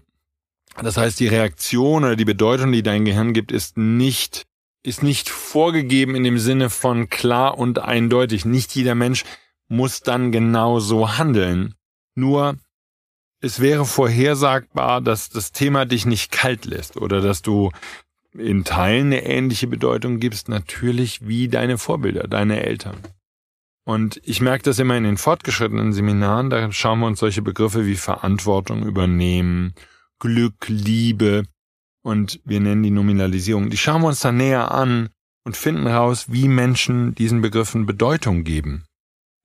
das 0.79 0.97
heißt, 0.97 1.19
die 1.19 1.27
Reaktion 1.27 2.03
oder 2.03 2.15
die 2.15 2.25
Bedeutung, 2.25 2.71
die 2.71 2.83
dein 2.83 3.05
Gehirn 3.05 3.33
gibt, 3.33 3.51
ist 3.51 3.77
nicht, 3.77 4.45
ist 4.83 5.03
nicht 5.03 5.29
vorgegeben 5.29 6.15
in 6.15 6.23
dem 6.23 6.39
Sinne 6.39 6.69
von 6.69 7.09
klar 7.09 7.57
und 7.57 7.79
eindeutig. 7.79 8.45
Nicht 8.45 8.73
jeder 8.75 8.95
Mensch 8.95 9.25
muss 9.67 10.01
dann 10.01 10.31
genau 10.31 10.79
so 10.79 11.17
handeln. 11.17 11.75
Nur, 12.15 12.55
es 13.41 13.59
wäre 13.59 13.85
vorhersagbar, 13.85 15.01
dass 15.01 15.29
das 15.29 15.51
Thema 15.51 15.85
dich 15.85 16.05
nicht 16.05 16.31
kalt 16.31 16.65
lässt 16.65 16.97
oder 16.97 17.21
dass 17.21 17.41
du 17.41 17.71
in 18.33 18.63
Teilen 18.63 19.07
eine 19.07 19.25
ähnliche 19.25 19.67
Bedeutung 19.67 20.19
gibst, 20.19 20.47
natürlich 20.47 21.27
wie 21.27 21.47
deine 21.49 21.77
Vorbilder, 21.77 22.27
deine 22.27 22.63
Eltern. 22.63 22.97
Und 23.83 24.21
ich 24.23 24.41
merke 24.41 24.63
das 24.63 24.79
immer 24.79 24.95
in 24.95 25.03
den 25.03 25.17
fortgeschrittenen 25.17 25.91
Seminaren, 25.91 26.49
da 26.49 26.71
schauen 26.71 26.99
wir 26.99 27.07
uns 27.07 27.19
solche 27.19 27.41
Begriffe 27.41 27.85
wie 27.85 27.95
Verantwortung 27.95 28.85
übernehmen 28.85 29.73
Glück, 30.19 30.67
Liebe 30.67 31.43
und 32.03 32.39
wir 32.45 32.59
nennen 32.59 32.83
die 32.83 32.91
Nominalisierung. 32.91 33.71
Die 33.71 33.77
schauen 33.77 34.01
wir 34.03 34.09
uns 34.09 34.19
dann 34.19 34.37
näher 34.37 34.71
an 34.71 35.09
und 35.43 35.57
finden 35.57 35.87
raus, 35.87 36.27
wie 36.29 36.47
Menschen 36.47 37.15
diesen 37.15 37.41
Begriffen 37.41 37.87
Bedeutung 37.87 38.43
geben. 38.43 38.85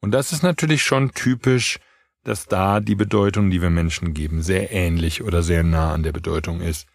Und 0.02 0.12
das 0.12 0.32
ist 0.32 0.42
natürlich 0.42 0.82
schon 0.82 1.12
typisch, 1.12 1.78
dass 2.26 2.46
da 2.46 2.80
die 2.80 2.96
Bedeutung, 2.96 3.50
die 3.50 3.62
wir 3.62 3.70
Menschen 3.70 4.12
geben, 4.12 4.42
sehr 4.42 4.72
ähnlich 4.72 5.22
oder 5.22 5.44
sehr 5.44 5.62
nah 5.62 5.94
an 5.94 6.02
der 6.02 6.10
Bedeutung 6.10 6.60
ist, 6.60 6.88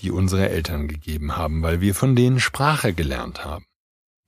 die 0.00 0.10
unsere 0.10 0.48
Eltern 0.48 0.88
gegeben 0.88 1.36
haben, 1.36 1.62
weil 1.62 1.82
wir 1.82 1.94
von 1.94 2.16
denen 2.16 2.40
Sprache 2.40 2.94
gelernt 2.94 3.44
haben. 3.44 3.66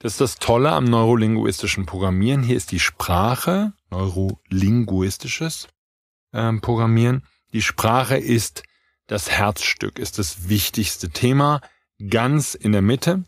Das 0.00 0.12
ist 0.12 0.20
das 0.20 0.36
Tolle 0.36 0.72
am 0.72 0.84
neurolinguistischen 0.84 1.86
Programmieren. 1.86 2.42
Hier 2.42 2.58
ist 2.58 2.72
die 2.72 2.80
Sprache, 2.80 3.72
neurolinguistisches 3.90 5.68
äh, 6.32 6.52
Programmieren. 6.54 7.22
Die 7.54 7.62
Sprache 7.62 8.18
ist 8.18 8.62
das 9.06 9.30
Herzstück 9.30 9.98
ist 9.98 10.20
das 10.20 10.48
wichtigste 10.48 11.10
Thema, 11.10 11.62
ganz 12.10 12.54
in 12.54 12.72
der 12.72 12.82
Mitte. 12.82 13.24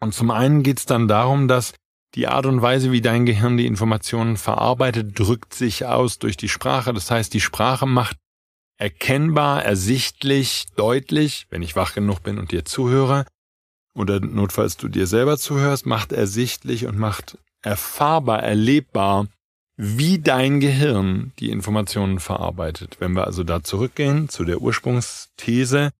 Und 0.00 0.12
zum 0.12 0.30
einen 0.30 0.62
geht 0.62 0.80
es 0.80 0.86
dann 0.86 1.08
darum, 1.08 1.48
dass 1.48 1.72
die 2.14 2.28
Art 2.28 2.46
und 2.46 2.62
Weise, 2.62 2.92
wie 2.92 3.00
dein 3.00 3.26
Gehirn 3.26 3.56
die 3.56 3.66
Informationen 3.66 4.36
verarbeitet, 4.36 5.18
drückt 5.18 5.54
sich 5.54 5.84
aus 5.86 6.18
durch 6.18 6.36
die 6.36 6.48
Sprache. 6.48 6.92
Das 6.92 7.10
heißt, 7.10 7.34
die 7.34 7.40
Sprache 7.40 7.86
macht 7.86 8.16
erkennbar, 8.76 9.64
ersichtlich, 9.64 10.66
deutlich, 10.76 11.46
wenn 11.50 11.62
ich 11.62 11.76
wach 11.76 11.94
genug 11.94 12.22
bin 12.22 12.38
und 12.38 12.52
dir 12.52 12.64
zuhöre, 12.64 13.24
oder 13.94 14.20
notfalls 14.20 14.76
du 14.76 14.88
dir 14.88 15.06
selber 15.06 15.38
zuhörst, 15.38 15.86
macht 15.86 16.12
ersichtlich 16.12 16.86
und 16.86 16.98
macht 16.98 17.38
erfahrbar, 17.62 18.42
erlebbar, 18.42 19.28
wie 19.76 20.18
dein 20.18 20.60
Gehirn 20.60 21.32
die 21.38 21.50
Informationen 21.50 22.20
verarbeitet. 22.20 22.96
Wenn 23.00 23.12
wir 23.12 23.24
also 23.24 23.44
da 23.44 23.62
zurückgehen 23.62 24.28
zu 24.28 24.44
der 24.44 24.60
Ursprungsthese, 24.60 25.90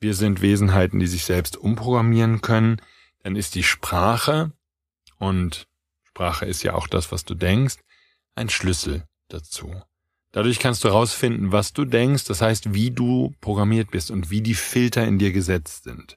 wir 0.00 0.14
sind 0.14 0.42
Wesenheiten, 0.42 1.00
die 1.00 1.06
sich 1.06 1.24
selbst 1.24 1.56
umprogrammieren 1.56 2.42
können, 2.42 2.80
dann 3.22 3.36
ist 3.36 3.54
die 3.54 3.62
Sprache, 3.62 4.52
und 5.28 5.66
Sprache 6.04 6.46
ist 6.46 6.62
ja 6.62 6.74
auch 6.74 6.86
das, 6.86 7.10
was 7.12 7.24
du 7.24 7.34
denkst, 7.34 7.76
ein 8.36 8.48
Schlüssel 8.48 9.04
dazu. 9.28 9.74
Dadurch 10.32 10.58
kannst 10.58 10.82
du 10.82 10.88
herausfinden, 10.88 11.52
was 11.52 11.72
du 11.72 11.84
denkst, 11.84 12.24
das 12.24 12.40
heißt, 12.40 12.74
wie 12.74 12.90
du 12.90 13.32
programmiert 13.40 13.90
bist 13.90 14.10
und 14.10 14.30
wie 14.30 14.40
die 14.40 14.54
Filter 14.54 15.06
in 15.06 15.18
dir 15.18 15.32
gesetzt 15.32 15.84
sind. 15.84 16.16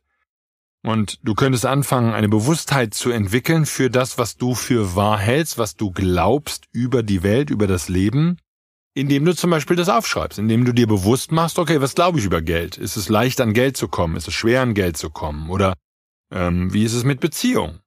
Und 0.83 1.19
du 1.23 1.35
könntest 1.35 1.65
anfangen, 1.65 2.13
eine 2.13 2.29
Bewusstheit 2.29 2.93
zu 2.93 3.11
entwickeln 3.11 3.65
für 3.65 3.89
das, 3.89 4.17
was 4.17 4.37
du 4.37 4.55
für 4.55 4.95
wahr 4.95 5.19
hältst, 5.19 5.57
was 5.57 5.75
du 5.75 5.91
glaubst 5.91 6.65
über 6.71 7.03
die 7.03 7.23
Welt, 7.23 7.49
über 7.49 7.67
das 7.67 7.89
Leben, 7.89 8.37
indem 8.93 9.25
du 9.25 9.35
zum 9.35 9.51
Beispiel 9.51 9.75
das 9.75 9.89
aufschreibst, 9.89 10.39
indem 10.39 10.65
du 10.65 10.73
dir 10.73 10.87
bewusst 10.87 11.31
machst, 11.31 11.59
okay, 11.59 11.81
was 11.81 11.93
glaube 11.93 12.19
ich 12.19 12.25
über 12.25 12.41
Geld? 12.41 12.77
Ist 12.77 12.97
es 12.97 13.09
leicht 13.09 13.39
an 13.41 13.53
Geld 13.53 13.77
zu 13.77 13.87
kommen? 13.87 14.15
Ist 14.15 14.27
es 14.27 14.33
schwer 14.33 14.61
an 14.61 14.73
Geld 14.73 14.97
zu 14.97 15.09
kommen? 15.11 15.49
Oder 15.49 15.73
ähm, 16.31 16.73
wie 16.73 16.83
ist 16.83 16.93
es 16.93 17.03
mit 17.03 17.19
Beziehung? 17.19 17.79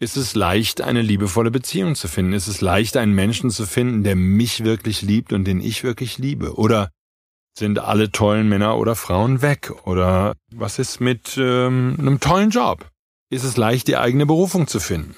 Ist 0.00 0.16
es 0.16 0.34
leicht, 0.34 0.80
eine 0.80 1.02
liebevolle 1.02 1.50
Beziehung 1.50 1.94
zu 1.94 2.08
finden? 2.08 2.32
Ist 2.32 2.48
es 2.48 2.60
leicht, 2.60 2.96
einen 2.96 3.14
Menschen 3.14 3.50
zu 3.50 3.66
finden, 3.66 4.02
der 4.02 4.16
mich 4.16 4.64
wirklich 4.64 5.02
liebt 5.02 5.32
und 5.32 5.44
den 5.44 5.60
ich 5.60 5.84
wirklich 5.84 6.18
liebe? 6.18 6.56
Oder 6.56 6.90
sind 7.56 7.78
alle 7.78 8.10
tollen 8.10 8.48
Männer 8.48 8.76
oder 8.76 8.96
Frauen 8.96 9.40
weg? 9.40 9.72
Oder 9.84 10.34
was 10.52 10.78
ist 10.78 11.00
mit 11.00 11.36
ähm, 11.38 11.96
einem 11.98 12.20
tollen 12.20 12.50
Job? 12.50 12.90
Ist 13.30 13.44
es 13.44 13.56
leicht, 13.56 13.86
die 13.88 13.96
eigene 13.96 14.26
Berufung 14.26 14.66
zu 14.66 14.80
finden? 14.80 15.16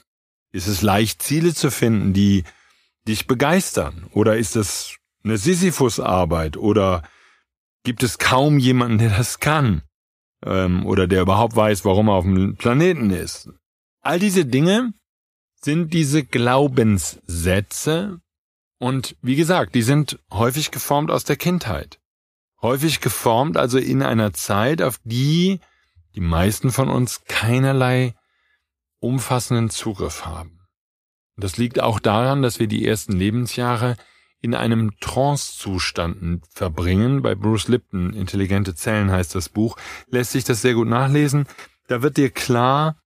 Ist 0.52 0.66
es 0.66 0.82
leicht, 0.82 1.22
Ziele 1.22 1.54
zu 1.54 1.70
finden, 1.70 2.12
die 2.12 2.44
dich 3.08 3.26
begeistern? 3.26 4.06
Oder 4.12 4.36
ist 4.36 4.56
es 4.56 4.96
eine 5.24 5.38
Sisyphus-Arbeit? 5.38 6.56
Oder 6.56 7.02
gibt 7.84 8.02
es 8.02 8.18
kaum 8.18 8.58
jemanden, 8.58 8.98
der 8.98 9.10
das 9.10 9.40
kann? 9.40 9.82
ähm, 10.44 10.86
oder 10.86 11.06
der 11.06 11.22
überhaupt 11.22 11.56
weiß, 11.56 11.84
warum 11.84 12.08
er 12.08 12.14
auf 12.14 12.24
dem 12.24 12.56
Planeten 12.56 13.10
ist. 13.10 13.50
All 14.06 14.20
diese 14.20 14.44
Dinge 14.44 14.94
sind 15.60 15.92
diese 15.92 16.22
Glaubenssätze 16.22 18.20
und 18.78 19.16
wie 19.20 19.34
gesagt, 19.34 19.74
die 19.74 19.82
sind 19.82 20.20
häufig 20.32 20.70
geformt 20.70 21.10
aus 21.10 21.24
der 21.24 21.34
Kindheit. 21.34 21.98
Häufig 22.62 23.00
geformt 23.00 23.56
also 23.56 23.78
in 23.78 24.04
einer 24.04 24.32
Zeit, 24.32 24.80
auf 24.80 25.00
die 25.02 25.58
die 26.14 26.20
meisten 26.20 26.70
von 26.70 26.88
uns 26.88 27.24
keinerlei 27.24 28.14
umfassenden 29.00 29.70
Zugriff 29.70 30.24
haben. 30.24 30.60
Das 31.36 31.56
liegt 31.56 31.80
auch 31.80 31.98
daran, 31.98 32.42
dass 32.42 32.60
wir 32.60 32.68
die 32.68 32.86
ersten 32.86 33.12
Lebensjahre 33.12 33.96
in 34.40 34.54
einem 34.54 34.92
Trance-Zustand 35.00 36.46
verbringen. 36.48 37.22
Bei 37.22 37.34
Bruce 37.34 37.66
Lipton, 37.66 38.12
Intelligente 38.12 38.76
Zellen 38.76 39.10
heißt 39.10 39.34
das 39.34 39.48
Buch, 39.48 39.76
lässt 40.06 40.30
sich 40.30 40.44
das 40.44 40.62
sehr 40.62 40.74
gut 40.74 40.86
nachlesen. 40.86 41.48
Da 41.88 42.02
wird 42.02 42.18
dir 42.18 42.30
klar, 42.30 43.02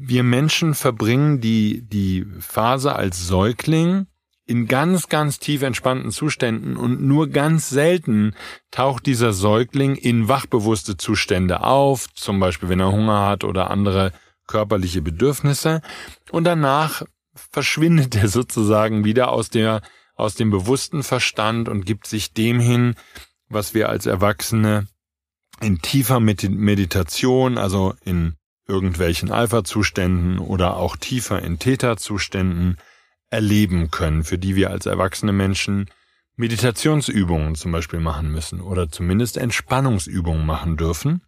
wir 0.00 0.22
Menschen 0.22 0.74
verbringen 0.74 1.40
die, 1.40 1.82
die 1.82 2.26
Phase 2.38 2.94
als 2.94 3.26
Säugling 3.26 4.06
in 4.46 4.66
ganz, 4.66 5.08
ganz 5.08 5.38
tief 5.38 5.62
entspannten 5.62 6.10
Zuständen 6.10 6.76
und 6.76 7.02
nur 7.02 7.28
ganz 7.28 7.68
selten 7.68 8.34
taucht 8.70 9.04
dieser 9.06 9.32
Säugling 9.32 9.94
in 9.94 10.28
wachbewusste 10.28 10.96
Zustände 10.96 11.62
auf, 11.62 12.12
zum 12.14 12.40
Beispiel 12.40 12.70
wenn 12.70 12.80
er 12.80 12.92
Hunger 12.92 13.26
hat 13.26 13.44
oder 13.44 13.70
andere 13.70 14.12
körperliche 14.46 15.02
Bedürfnisse. 15.02 15.82
Und 16.30 16.44
danach 16.44 17.02
verschwindet 17.34 18.16
er 18.16 18.28
sozusagen 18.28 19.04
wieder 19.04 19.32
aus 19.32 19.50
der 19.50 19.82
aus 20.14 20.34
dem 20.34 20.50
bewussten 20.50 21.04
Verstand 21.04 21.68
und 21.68 21.86
gibt 21.86 22.08
sich 22.08 22.32
dem 22.32 22.58
hin, 22.58 22.96
was 23.48 23.72
wir 23.72 23.88
als 23.88 24.04
Erwachsene 24.04 24.88
in 25.60 25.80
tiefer 25.80 26.18
Meditation, 26.18 27.56
also 27.56 27.94
in 28.02 28.34
irgendwelchen 28.68 29.32
Alpha-Zuständen 29.32 30.38
oder 30.38 30.76
auch 30.76 30.96
tiefer 30.96 31.42
in 31.42 31.58
Theta-Zuständen 31.58 32.76
erleben 33.30 33.90
können, 33.90 34.24
für 34.24 34.38
die 34.38 34.56
wir 34.56 34.70
als 34.70 34.86
erwachsene 34.86 35.32
Menschen 35.32 35.90
Meditationsübungen 36.36 37.56
zum 37.56 37.72
Beispiel 37.72 37.98
machen 37.98 38.30
müssen 38.30 38.60
oder 38.60 38.90
zumindest 38.90 39.36
Entspannungsübungen 39.36 40.46
machen 40.46 40.76
dürfen. 40.76 41.22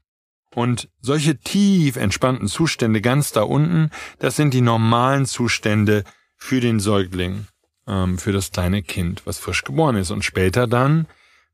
Und 0.55 0.89
solche 1.01 1.39
tief 1.39 1.97
entspannten 1.97 2.49
Zustände 2.49 3.01
ganz 3.01 3.33
da 3.33 3.43
unten, 3.43 3.91
das 4.19 4.37
sind 4.37 4.55
die 4.55 4.61
normalen 4.61 5.27
Zustände 5.27 6.05
für 6.37 6.61
den 6.61 6.81
Säugling 6.81 7.47
ähm, 7.87 8.19
für 8.19 8.33
das 8.33 8.51
kleine 8.51 8.83
Kind, 8.83 9.23
was 9.25 9.39
frisch 9.39 9.65
geboren 9.65 9.97
ist. 9.97 10.11
Und 10.11 10.25
später 10.25 10.67
dann 10.67 11.07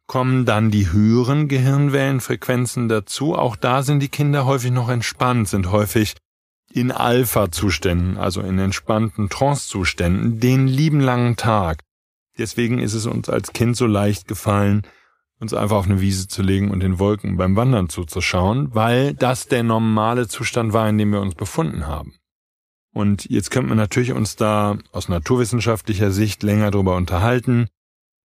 kommen 0.07 0.45
dann 0.45 0.71
die 0.71 0.93
höheren 0.93 1.49
Gehirnwellenfrequenzen 1.49 2.89
dazu. 2.89 3.35
Auch 3.35 3.57
da 3.57 3.83
sind 3.83 4.01
die 4.01 4.09
Kinder 4.09 4.47
häufig 4.47 4.71
noch 4.71 4.89
entspannt, 4.89 5.49
sind 5.49 5.71
häufig 5.71 6.15
in 6.73 6.93
Alpha-Zuständen, 6.93 8.17
also 8.17 8.41
in 8.41 8.59
entspannten 8.59 9.29
Trance-Zuständen, 9.29 10.41
den 10.41 10.69
lieben 10.69 11.01
langen 11.01 11.37
Tag. 11.37 11.81
Deswegen 12.39 12.79
ist 12.79 12.95
es 12.95 13.07
uns 13.07 13.29
als 13.29 13.53
Kind 13.53 13.77
so 13.77 13.87
leicht 13.87 14.29
gefallen, 14.29 14.83
uns 15.39 15.55
einfach 15.55 15.77
auf 15.77 15.87
eine 15.87 16.01
Wiese 16.01 16.29
zu 16.29 16.43
legen 16.43 16.71
und 16.71 16.81
den 16.81 16.99
Wolken 16.99 17.37
beim 17.37 17.57
Wandern 17.57 17.89
zuzuschauen, 17.89 18.75
weil 18.75 19.15
das 19.15 19.49
der 19.49 19.63
normale 19.63 20.29
Zustand 20.29 20.73
war, 20.73 20.89
in 20.89 20.99
dem 20.99 21.13
wir 21.13 21.21
uns 21.21 21.35
befunden 21.35 21.87
haben. 21.87 22.15
Und 22.93 23.29
jetzt 23.29 23.51
könnte 23.51 23.69
man 23.69 23.77
natürlich 23.77 24.13
uns 24.13 24.37
da 24.37 24.79
aus 24.93 25.09
naturwissenschaftlicher 25.09 26.11
Sicht 26.11 26.43
länger 26.43 26.71
drüber 26.71 26.97
unterhalten. 26.97 27.69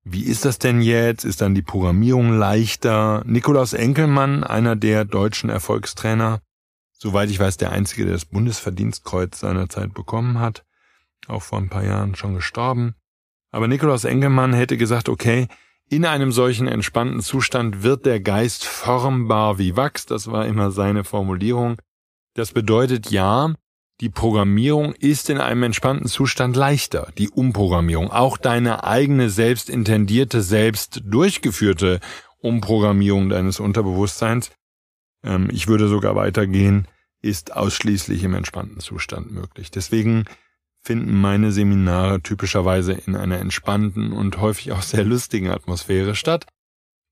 Wie 0.04 0.24
ist 0.24 0.46
das 0.46 0.58
denn 0.58 0.82
jetzt? 0.82 1.26
Ist 1.26 1.42
dann 1.42 1.54
die 1.54 1.62
Programmierung 1.62 2.38
leichter? 2.38 3.24
Nikolaus 3.26 3.74
Enkelmann, 3.74 4.44
einer 4.44 4.76
der 4.76 5.06
deutschen 5.06 5.50
Erfolgstrainer, 5.50 6.42
soweit 6.92 7.30
ich 7.30 7.40
weiß, 7.40 7.58
der 7.58 7.72
einzige, 7.72 8.06
der 8.06 8.14
das 8.14 8.26
Bundesverdienstkreuz 8.26 9.40
seinerzeit 9.40 9.94
bekommen 9.94 10.40
hat, 10.40 10.66
auch 11.28 11.44
vor 11.44 11.60
ein 11.60 11.70
paar 11.70 11.84
Jahren 11.84 12.16
schon 12.16 12.34
gestorben. 12.34 12.96
Aber 13.52 13.68
Nikolaus 13.68 14.04
Enkelmann 14.04 14.54
hätte 14.54 14.78
gesagt, 14.78 15.08
okay, 15.08 15.48
in 15.88 16.06
einem 16.06 16.32
solchen 16.32 16.68
entspannten 16.68 17.22
Zustand 17.22 17.84
wird 17.84 18.06
der 18.06 18.22
Geist 18.22 18.66
formbar 18.66 19.60
wie 19.60 19.76
Wachs, 19.76 20.06
das 20.06 20.32
war 20.32 20.48
immer 20.48 20.72
seine 20.72 21.04
Formulierung. 21.04 21.80
Das 22.34 22.54
bedeutet 22.54 23.12
ja, 23.12 23.54
die 24.02 24.10
Programmierung 24.10 24.94
ist 24.96 25.30
in 25.30 25.38
einem 25.38 25.62
entspannten 25.62 26.08
Zustand 26.08 26.56
leichter. 26.56 27.10
Die 27.20 27.30
Umprogrammierung, 27.30 28.10
auch 28.10 28.38
deine 28.38 28.84
eigene 28.84 29.30
selbst 29.30 29.70
intendierte, 29.70 30.42
selbst 30.42 31.02
durchgeführte 31.06 32.00
Umprogrammierung 32.40 33.30
deines 33.30 33.60
Unterbewusstseins, 33.60 34.52
ähm, 35.24 35.50
ich 35.52 35.68
würde 35.68 35.88
sogar 35.88 36.16
weitergehen, 36.16 36.88
ist 37.22 37.56
ausschließlich 37.56 38.24
im 38.24 38.34
entspannten 38.34 38.80
Zustand 38.80 39.32
möglich. 39.32 39.70
Deswegen 39.70 40.26
finden 40.82 41.22
meine 41.22 41.52
Seminare 41.52 42.22
typischerweise 42.22 42.94
in 42.94 43.16
einer 43.16 43.38
entspannten 43.38 44.14
und 44.14 44.42
häufig 44.42 44.72
auch 44.72 44.82
sehr 44.82 45.04
lustigen 45.04 45.52
Atmosphäre 45.52 46.16
statt, 46.16 46.48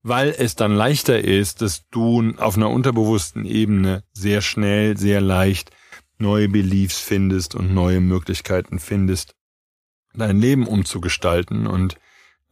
weil 0.02 0.34
es 0.36 0.56
dann 0.56 0.74
leichter 0.74 1.22
ist, 1.22 1.62
dass 1.62 1.86
du 1.90 2.32
auf 2.38 2.56
einer 2.56 2.70
unterbewussten 2.70 3.44
Ebene 3.44 4.02
sehr 4.12 4.40
schnell, 4.40 4.96
sehr 4.96 5.20
leicht 5.20 5.70
neue 6.20 6.48
Beliefs 6.48 6.98
findest 6.98 7.54
und 7.54 7.74
neue 7.74 8.00
Möglichkeiten 8.00 8.78
findest, 8.78 9.34
dein 10.14 10.38
Leben 10.40 10.66
umzugestalten 10.66 11.66
und 11.66 11.96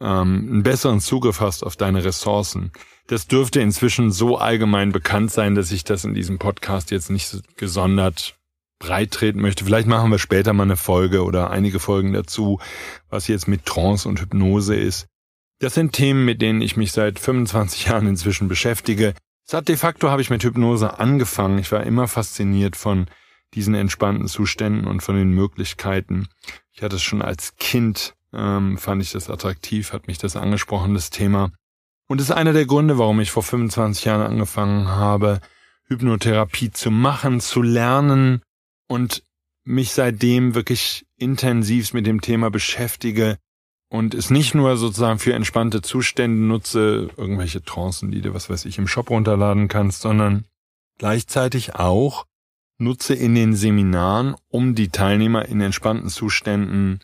ähm, 0.01 0.47
einen 0.49 0.63
besseren 0.63 0.99
Zugriff 0.99 1.41
hast 1.41 1.63
auf 1.63 1.75
deine 1.75 2.03
Ressourcen. 2.03 2.71
Das 3.07 3.27
dürfte 3.27 3.59
inzwischen 3.59 4.11
so 4.11 4.37
allgemein 4.37 4.91
bekannt 4.91 5.31
sein, 5.31 5.55
dass 5.55 5.71
ich 5.71 5.83
das 5.83 6.05
in 6.05 6.13
diesem 6.13 6.39
Podcast 6.39 6.91
jetzt 6.91 7.09
nicht 7.09 7.27
so 7.27 7.39
gesondert 7.55 8.35
breit 8.79 9.11
treten 9.11 9.41
möchte. 9.41 9.65
Vielleicht 9.65 9.87
machen 9.87 10.09
wir 10.09 10.19
später 10.19 10.53
mal 10.53 10.63
eine 10.63 10.77
Folge 10.77 11.23
oder 11.23 11.51
einige 11.51 11.79
Folgen 11.79 12.13
dazu, 12.13 12.59
was 13.09 13.27
jetzt 13.27 13.47
mit 13.47 13.65
Trance 13.65 14.07
und 14.07 14.21
Hypnose 14.21 14.75
ist. 14.75 15.07
Das 15.59 15.73
sind 15.73 15.91
Themen, 15.91 16.23
mit 16.23 16.41
denen 16.41 16.61
ich 16.61 16.77
mich 16.77 16.93
seit 16.93 17.19
25 17.19 17.87
Jahren 17.87 18.07
inzwischen 18.07 18.47
beschäftige. 18.47 19.13
Es 19.45 19.53
hat 19.53 19.67
de 19.67 19.75
facto 19.75 20.09
habe 20.09 20.21
ich 20.21 20.29
mit 20.29 20.43
Hypnose 20.43 20.99
angefangen. 20.99 21.59
Ich 21.59 21.71
war 21.71 21.83
immer 21.83 22.07
fasziniert 22.07 22.77
von 22.77 23.07
diesen 23.53 23.75
entspannten 23.75 24.27
Zuständen 24.27 24.87
und 24.87 25.01
von 25.01 25.15
den 25.15 25.31
Möglichkeiten. 25.31 26.27
Ich 26.71 26.81
hatte 26.81 26.97
es 26.97 27.01
schon 27.01 27.21
als 27.21 27.55
Kind, 27.55 28.15
ähm, 28.33 28.77
fand 28.77 29.01
ich 29.01 29.11
das 29.11 29.29
attraktiv, 29.29 29.93
hat 29.93 30.07
mich 30.07 30.17
das 30.17 30.35
angesprochen, 30.35 30.93
das 30.93 31.09
Thema. 31.09 31.51
Und 32.07 32.21
ist 32.21 32.31
einer 32.31 32.53
der 32.53 32.65
Gründe, 32.65 32.97
warum 32.97 33.19
ich 33.19 33.31
vor 33.31 33.43
25 33.43 34.05
Jahren 34.05 34.21
angefangen 34.21 34.87
habe, 34.87 35.41
Hypnotherapie 35.85 36.71
zu 36.71 36.91
machen, 36.91 37.39
zu 37.39 37.61
lernen 37.61 38.41
und 38.87 39.23
mich 39.63 39.91
seitdem 39.91 40.55
wirklich 40.55 41.05
intensiv 41.17 41.93
mit 41.93 42.07
dem 42.07 42.21
Thema 42.21 42.49
beschäftige 42.49 43.37
und 43.89 44.13
es 44.13 44.29
nicht 44.29 44.53
nur 44.55 44.77
sozusagen 44.77 45.19
für 45.19 45.33
entspannte 45.33 45.81
Zustände 45.81 46.41
nutze, 46.41 47.09
irgendwelche 47.17 47.63
Trancen, 47.63 48.11
die 48.11 48.21
du, 48.21 48.33
was 48.33 48.49
weiß 48.49 48.65
ich, 48.65 48.77
im 48.77 48.87
Shop 48.87 49.09
runterladen 49.09 49.67
kannst, 49.67 50.01
sondern 50.01 50.45
gleichzeitig 50.97 51.75
auch 51.75 52.25
nutze 52.79 53.13
in 53.13 53.35
den 53.35 53.55
Seminaren, 53.55 54.35
um 54.47 54.73
die 54.73 54.89
Teilnehmer 54.89 55.45
in 55.45 55.61
entspannten 55.61 56.09
Zuständen, 56.09 57.01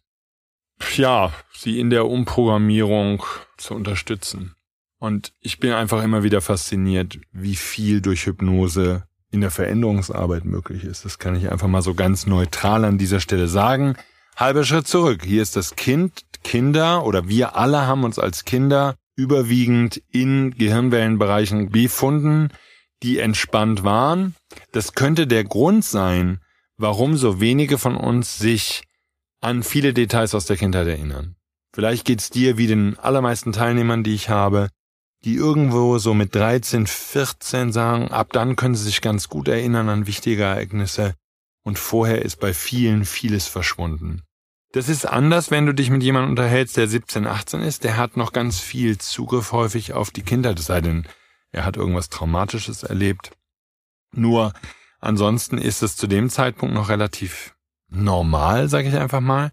ja, 0.95 1.31
sie 1.53 1.79
in 1.79 1.89
der 1.89 2.07
Umprogrammierung 2.07 3.23
zu 3.57 3.75
unterstützen. 3.75 4.55
Und 4.97 5.33
ich 5.39 5.59
bin 5.59 5.73
einfach 5.73 6.03
immer 6.03 6.23
wieder 6.23 6.41
fasziniert, 6.41 7.19
wie 7.31 7.55
viel 7.55 8.01
durch 8.01 8.25
Hypnose 8.25 9.03
in 9.29 9.41
der 9.41 9.51
Veränderungsarbeit 9.51 10.45
möglich 10.45 10.83
ist. 10.83 11.05
Das 11.05 11.19
kann 11.19 11.35
ich 11.35 11.51
einfach 11.51 11.67
mal 11.67 11.81
so 11.81 11.93
ganz 11.93 12.25
neutral 12.25 12.85
an 12.85 12.97
dieser 12.97 13.19
Stelle 13.19 13.47
sagen. 13.47 13.95
Halber 14.35 14.63
Schritt 14.63 14.87
zurück. 14.87 15.23
Hier 15.23 15.41
ist 15.41 15.55
das 15.55 15.75
Kind, 15.75 16.23
Kinder 16.43 17.05
oder 17.05 17.27
wir 17.27 17.55
alle 17.55 17.85
haben 17.85 18.03
uns 18.03 18.19
als 18.19 18.45
Kinder 18.45 18.95
überwiegend 19.15 20.01
in 20.11 20.51
Gehirnwellenbereichen 20.51 21.69
befunden, 21.69 22.49
die 23.03 23.19
entspannt 23.19 23.83
waren. 23.83 24.35
Das 24.71 24.93
könnte 24.93 25.27
der 25.27 25.43
Grund 25.43 25.83
sein, 25.83 26.39
warum 26.77 27.17
so 27.17 27.39
wenige 27.39 27.77
von 27.77 27.95
uns 27.95 28.37
sich 28.37 28.83
an 29.41 29.63
viele 29.63 29.93
Details 29.93 30.33
aus 30.33 30.45
der 30.45 30.57
Kindheit 30.57 30.87
erinnern. 30.87 31.35
Vielleicht 31.73 32.05
geht's 32.05 32.29
dir 32.29 32.57
wie 32.57 32.67
den 32.67 32.97
allermeisten 32.97 33.51
Teilnehmern, 33.51 34.03
die 34.03 34.13
ich 34.13 34.29
habe, 34.29 34.69
die 35.23 35.35
irgendwo 35.35 35.97
so 35.97 36.13
mit 36.13 36.33
13, 36.35 36.87
14 36.87 37.71
sagen, 37.71 38.09
ab 38.09 38.31
dann 38.31 38.55
können 38.55 38.75
sie 38.75 38.85
sich 38.85 39.01
ganz 39.01 39.27
gut 39.27 39.47
erinnern 39.47 39.89
an 39.89 40.07
wichtige 40.07 40.43
Ereignisse 40.43 41.15
und 41.63 41.79
vorher 41.79 42.21
ist 42.21 42.39
bei 42.39 42.53
vielen 42.53 43.05
vieles 43.05 43.47
verschwunden. 43.47 44.21
Das 44.71 44.89
ist 44.89 45.05
anders, 45.05 45.51
wenn 45.51 45.65
du 45.65 45.73
dich 45.73 45.89
mit 45.89 46.03
jemandem 46.03 46.31
unterhältst, 46.31 46.77
der 46.77 46.87
17, 46.87 47.27
18 47.27 47.61
ist, 47.61 47.83
der 47.83 47.97
hat 47.97 48.17
noch 48.17 48.33
ganz 48.33 48.59
viel 48.59 48.97
Zugriff 48.97 49.51
häufig 49.51 49.93
auf 49.93 50.11
die 50.11 50.21
Kindheit, 50.21 50.59
es 50.59 50.67
sei 50.67 50.81
denn, 50.81 51.07
er 51.55 51.65
hat 51.65 51.77
irgendwas 51.77 52.09
Traumatisches 52.09 52.83
erlebt. 52.83 53.31
Nur 54.13 54.53
ansonsten 54.99 55.57
ist 55.57 55.83
es 55.83 55.95
zu 55.95 56.07
dem 56.07 56.29
Zeitpunkt 56.29 56.75
noch 56.75 56.89
relativ 56.89 57.55
normal, 57.89 58.67
sage 58.67 58.89
ich 58.89 58.95
einfach 58.95 59.21
mal. 59.21 59.51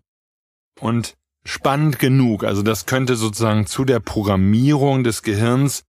Und 0.80 1.14
spannend 1.44 1.98
genug. 2.00 2.44
Also 2.44 2.62
das 2.62 2.86
könnte 2.86 3.14
sozusagen 3.14 3.66
zu 3.66 3.84
der 3.84 4.00
Programmierung 4.00 5.04
des 5.04 5.22
Gehirns 5.22 5.84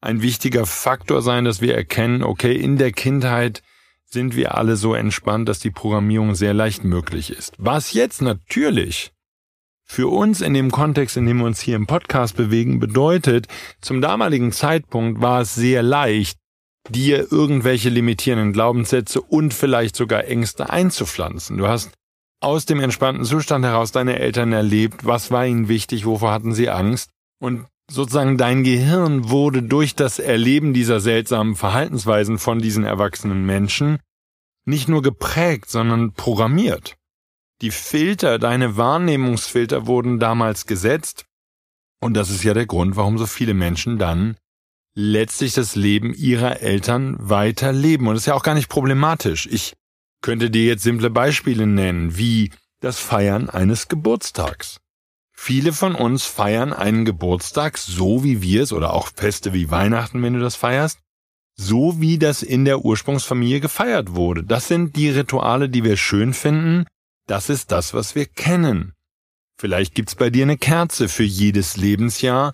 ein 0.00 0.22
wichtiger 0.22 0.64
Faktor 0.64 1.20
sein, 1.20 1.44
dass 1.44 1.60
wir 1.60 1.74
erkennen, 1.74 2.22
okay, 2.22 2.56
in 2.56 2.78
der 2.78 2.92
Kindheit 2.92 3.62
sind 4.06 4.34
wir 4.34 4.56
alle 4.56 4.76
so 4.76 4.94
entspannt, 4.94 5.48
dass 5.48 5.60
die 5.60 5.70
Programmierung 5.70 6.34
sehr 6.34 6.54
leicht 6.54 6.84
möglich 6.84 7.30
ist. 7.30 7.54
Was 7.58 7.92
jetzt 7.92 8.22
natürlich 8.22 9.12
für 9.90 10.06
uns 10.06 10.40
in 10.40 10.54
dem 10.54 10.70
Kontext, 10.70 11.16
in 11.16 11.26
dem 11.26 11.38
wir 11.38 11.46
uns 11.46 11.60
hier 11.60 11.74
im 11.74 11.88
Podcast 11.88 12.36
bewegen, 12.36 12.78
bedeutet, 12.78 13.48
zum 13.80 14.00
damaligen 14.00 14.52
Zeitpunkt 14.52 15.20
war 15.20 15.40
es 15.40 15.56
sehr 15.56 15.82
leicht, 15.82 16.38
dir 16.88 17.32
irgendwelche 17.32 17.88
limitierenden 17.88 18.52
Glaubenssätze 18.52 19.20
und 19.20 19.52
vielleicht 19.52 19.96
sogar 19.96 20.26
Ängste 20.26 20.70
einzupflanzen. 20.70 21.56
Du 21.56 21.66
hast 21.66 21.90
aus 22.40 22.66
dem 22.66 22.78
entspannten 22.78 23.24
Zustand 23.24 23.64
heraus 23.64 23.90
deine 23.90 24.20
Eltern 24.20 24.52
erlebt, 24.52 25.06
was 25.06 25.32
war 25.32 25.44
ihnen 25.44 25.66
wichtig, 25.66 26.06
wovor 26.06 26.30
hatten 26.30 26.54
sie 26.54 26.70
Angst 26.70 27.10
und 27.42 27.66
sozusagen 27.90 28.38
dein 28.38 28.62
Gehirn 28.62 29.28
wurde 29.28 29.60
durch 29.60 29.96
das 29.96 30.20
Erleben 30.20 30.72
dieser 30.72 31.00
seltsamen 31.00 31.56
Verhaltensweisen 31.56 32.38
von 32.38 32.60
diesen 32.60 32.84
erwachsenen 32.84 33.44
Menschen 33.44 33.98
nicht 34.64 34.88
nur 34.88 35.02
geprägt, 35.02 35.68
sondern 35.68 36.12
programmiert. 36.12 36.94
Die 37.62 37.70
Filter, 37.70 38.38
deine 38.38 38.76
Wahrnehmungsfilter 38.76 39.86
wurden 39.86 40.18
damals 40.18 40.66
gesetzt. 40.66 41.26
Und 42.00 42.14
das 42.14 42.30
ist 42.30 42.42
ja 42.42 42.54
der 42.54 42.66
Grund, 42.66 42.96
warum 42.96 43.18
so 43.18 43.26
viele 43.26 43.52
Menschen 43.52 43.98
dann 43.98 44.36
letztlich 44.94 45.52
das 45.52 45.76
Leben 45.76 46.14
ihrer 46.14 46.60
Eltern 46.60 47.16
weiterleben. 47.18 48.08
Und 48.08 48.14
das 48.14 48.22
ist 48.22 48.26
ja 48.26 48.34
auch 48.34 48.42
gar 48.42 48.54
nicht 48.54 48.70
problematisch. 48.70 49.46
Ich 49.50 49.74
könnte 50.22 50.50
dir 50.50 50.64
jetzt 50.64 50.82
simple 50.82 51.10
Beispiele 51.10 51.66
nennen, 51.66 52.16
wie 52.16 52.50
das 52.80 52.98
Feiern 52.98 53.50
eines 53.50 53.88
Geburtstags. 53.88 54.78
Viele 55.32 55.72
von 55.72 55.94
uns 55.94 56.24
feiern 56.24 56.72
einen 56.72 57.04
Geburtstag 57.04 57.78
so 57.78 58.24
wie 58.24 58.42
wir 58.42 58.62
es 58.62 58.72
oder 58.72 58.92
auch 58.92 59.08
Feste 59.14 59.52
wie 59.52 59.70
Weihnachten, 59.70 60.22
wenn 60.22 60.34
du 60.34 60.40
das 60.40 60.56
feierst, 60.56 60.98
so 61.56 62.00
wie 62.00 62.18
das 62.18 62.42
in 62.42 62.64
der 62.64 62.84
Ursprungsfamilie 62.84 63.60
gefeiert 63.60 64.14
wurde. 64.14 64.44
Das 64.44 64.68
sind 64.68 64.96
die 64.96 65.10
Rituale, 65.10 65.68
die 65.68 65.84
wir 65.84 65.96
schön 65.96 66.34
finden, 66.34 66.86
das 67.30 67.48
ist 67.48 67.70
das, 67.70 67.94
was 67.94 68.16
wir 68.16 68.26
kennen. 68.26 68.94
Vielleicht 69.56 69.94
gibt's 69.94 70.16
bei 70.16 70.30
dir 70.30 70.42
eine 70.42 70.58
Kerze 70.58 71.08
für 71.08 71.22
jedes 71.22 71.76
Lebensjahr, 71.76 72.52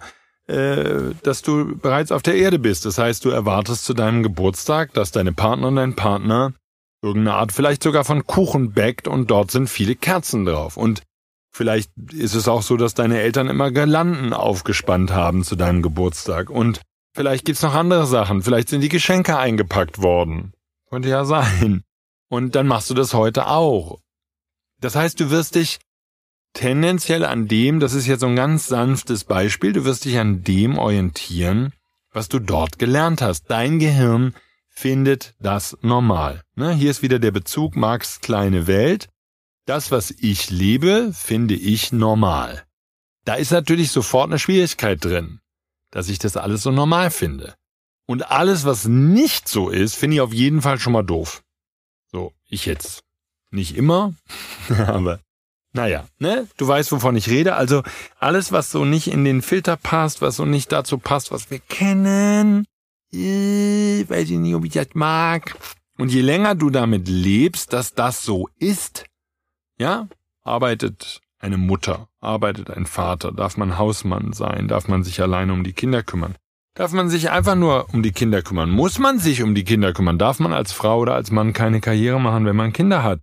äh, 0.49 1.15
dass 1.23 1.41
du 1.41 1.79
bereits 1.79 2.12
auf 2.12 2.21
der 2.21 2.35
Erde 2.35 2.59
bist. 2.59 2.85
Das 2.85 2.99
heißt, 2.99 3.25
du 3.25 3.31
erwartest 3.31 3.85
zu 3.85 3.95
deinem 3.95 4.23
Geburtstag, 4.23 4.93
dass 4.93 5.12
deine 5.12 5.33
Partner 5.33 5.69
und 5.69 5.77
dein 5.77 5.97
Partner 5.97 6.53
irgendeine 7.03 7.37
Art 7.37 7.53
vielleicht 7.53 7.83
sogar 7.83 8.05
von 8.05 8.27
Kuchen 8.27 8.73
backt 8.73 9.09
und 9.09 9.31
dort 9.31 9.51
sind 9.51 9.69
viele 9.69 9.95
Kerzen 9.95 10.45
drauf. 10.45 10.77
Und 10.77 11.03
vielleicht 11.53 11.91
ist 12.12 12.35
es 12.35 12.47
auch 12.47 12.62
so, 12.62 12.77
dass 12.77 12.93
deine 12.93 13.21
Eltern 13.21 13.49
immer 13.49 13.71
Girlanden 13.71 14.35
aufgespannt 14.35 15.11
haben 15.11 15.43
zu 15.43 15.57
deinem 15.57 15.81
Geburtstag. 15.81 16.51
Und 16.51 16.83
vielleicht 17.15 17.47
gibt's 17.47 17.62
noch 17.62 17.75
andere 17.75 18.07
Sachen. 18.07 18.43
Vielleicht 18.43 18.69
sind 18.69 18.83
die 18.83 18.91
Geschenke 18.91 19.39
eingepackt 19.39 20.03
worden. 20.03 20.53
Könnte 20.91 21.09
ja 21.09 21.25
sein. 21.25 21.83
Und 22.29 22.55
dann 22.57 22.67
machst 22.67 22.91
du 22.91 22.95
das 22.95 23.15
heute 23.15 23.47
auch. 23.47 24.01
Das 24.81 24.95
heißt, 24.95 25.19
du 25.21 25.31
wirst 25.31 25.55
dich 25.55 25.79
tendenziell 26.53 27.25
an 27.25 27.49
dem, 27.49 27.81
das 27.81 27.93
ist 27.93 28.07
jetzt 28.07 28.21
so 28.21 28.27
ein 28.27 28.37
ganz 28.37 28.67
sanftes 28.67 29.25
Beispiel, 29.25 29.73
du 29.73 29.85
wirst 29.85 30.05
dich 30.05 30.19
an 30.19 30.43
dem 30.43 30.79
orientieren, 30.79 31.73
was 32.12 32.29
du 32.29 32.39
dort 32.39 32.79
gelernt 32.79 33.21
hast. 33.21 33.51
Dein 33.51 33.79
Gehirn 33.79 34.35
findet 34.69 35.35
das 35.39 35.77
normal. 35.83 36.43
Ne? 36.55 36.73
Hier 36.73 36.91
ist 36.91 37.03
wieder 37.03 37.19
der 37.19 37.31
Bezug 37.31 37.77
Marx 37.77 38.21
kleine 38.21 38.67
Welt. 38.67 39.09
Das, 39.67 39.91
was 39.91 40.11
ich 40.12 40.51
lebe, 40.51 41.12
finde 41.12 41.55
ich 41.55 41.93
normal. 41.93 42.65
Da 43.25 43.35
ist 43.35 43.51
natürlich 43.51 43.91
sofort 43.91 44.31
eine 44.31 44.39
Schwierigkeit 44.39 45.05
drin, 45.05 45.41
dass 45.91 46.09
ich 46.09 46.19
das 46.19 46.37
alles 46.37 46.62
so 46.62 46.71
normal 46.71 47.11
finde. 47.11 47.55
Und 48.07 48.31
alles, 48.31 48.65
was 48.65 48.87
nicht 48.87 49.49
so 49.49 49.69
ist, 49.69 49.97
finde 49.97 50.17
ich 50.17 50.21
auf 50.21 50.33
jeden 50.33 50.62
Fall 50.62 50.79
schon 50.79 50.93
mal 50.93 51.03
doof. 51.03 51.43
So, 52.12 52.33
ich 52.49 52.67
jetzt. 52.67 53.03
Nicht 53.51 53.77
immer, 53.77 54.15
aber 54.87 55.21
naja, 55.77 56.07
ne? 56.19 56.49
Du 56.57 56.67
weißt, 56.67 56.91
wovon 56.93 57.17
ich 57.17 57.29
rede. 57.29 57.55
Also 57.55 57.83
alles, 58.19 58.51
was 58.51 58.71
so 58.71 58.87
nicht 58.87 59.09
in 59.09 59.25
den 59.25 59.43
Filter 59.43 59.77
passt, 59.77 60.23
was 60.23 60.37
so 60.37 60.47
nicht 60.47 60.73
dazu 60.73 60.97
passt, 60.97 61.31
was 61.31 61.51
wir 61.51 61.59
kennen, 61.59 62.65
äh, 63.13 64.09
weiß 64.09 64.31
ich 64.31 64.39
nicht, 64.39 64.55
ob 64.55 64.65
ich 64.65 64.73
das 64.73 64.89
mag. 64.95 65.55
Und 65.99 66.11
je 66.11 66.23
länger 66.23 66.55
du 66.55 66.71
damit 66.71 67.09
lebst, 67.09 67.75
dass 67.75 67.95
das 67.95 68.25
so 68.25 68.49
ist, 68.59 69.05
ja, 69.79 70.09
arbeitet 70.43 71.21
eine 71.39 71.59
Mutter, 71.59 72.09
arbeitet 72.21 72.71
ein 72.71 72.87
Vater, 72.87 73.31
darf 73.31 73.59
man 73.59 73.77
Hausmann 73.77 74.33
sein, 74.33 74.69
darf 74.69 74.89
man 74.89 75.05
sich 75.05 75.21
alleine 75.21 75.53
um 75.53 75.63
die 75.63 75.75
Kinder 75.75 76.03
kümmern. 76.03 76.37
Darf 76.75 76.93
man 76.93 77.09
sich 77.09 77.31
einfach 77.31 77.55
nur 77.55 77.87
um 77.93 78.03
die 78.03 78.13
Kinder 78.13 78.43
kümmern? 78.43 78.71
Muss 78.71 78.99
man 78.99 79.19
sich 79.19 79.43
um 79.43 79.55
die 79.55 79.65
Kinder 79.65 79.93
kümmern? 79.93 80.19
Darf 80.19 80.41
man 80.41 80.53
als 80.53 80.73
Frau 80.73 81.01
oder 81.01 81.15
als 81.15 81.31
Mann 81.31 81.55
keine 81.55 81.81
Karriere 81.81 82.21
machen, 82.21 82.45
wenn 82.45 82.57
man 82.57 82.73
Kinder 82.75 83.03
hat? 83.03 83.21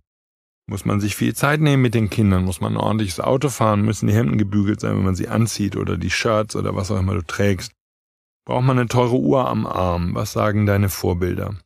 Muss 0.66 0.84
man 0.84 1.00
sich 1.00 1.14
viel 1.14 1.34
Zeit 1.34 1.60
nehmen 1.60 1.82
mit 1.82 1.94
den 1.94 2.08
Kindern? 2.08 2.44
Muss 2.44 2.60
man 2.60 2.74
ein 2.74 2.80
ordentliches 2.80 3.20
Auto 3.20 3.50
fahren? 3.50 3.82
Müssen 3.82 4.06
die 4.06 4.14
Hemden 4.14 4.38
gebügelt 4.38 4.80
sein, 4.80 4.96
wenn 4.96 5.04
man 5.04 5.14
sie 5.14 5.28
anzieht 5.28 5.76
oder 5.76 5.98
die 5.98 6.10
Shirts 6.10 6.56
oder 6.56 6.74
was 6.74 6.90
auch 6.90 6.98
immer 6.98 7.14
du 7.14 7.22
trägst? 7.22 7.72
Braucht 8.46 8.64
man 8.64 8.78
eine 8.78 8.88
teure 8.88 9.16
Uhr 9.16 9.48
am 9.48 9.66
Arm? 9.66 10.14
Was 10.14 10.32
sagen 10.32 10.66
deine 10.66 10.88
Vorbilder? 10.88 11.56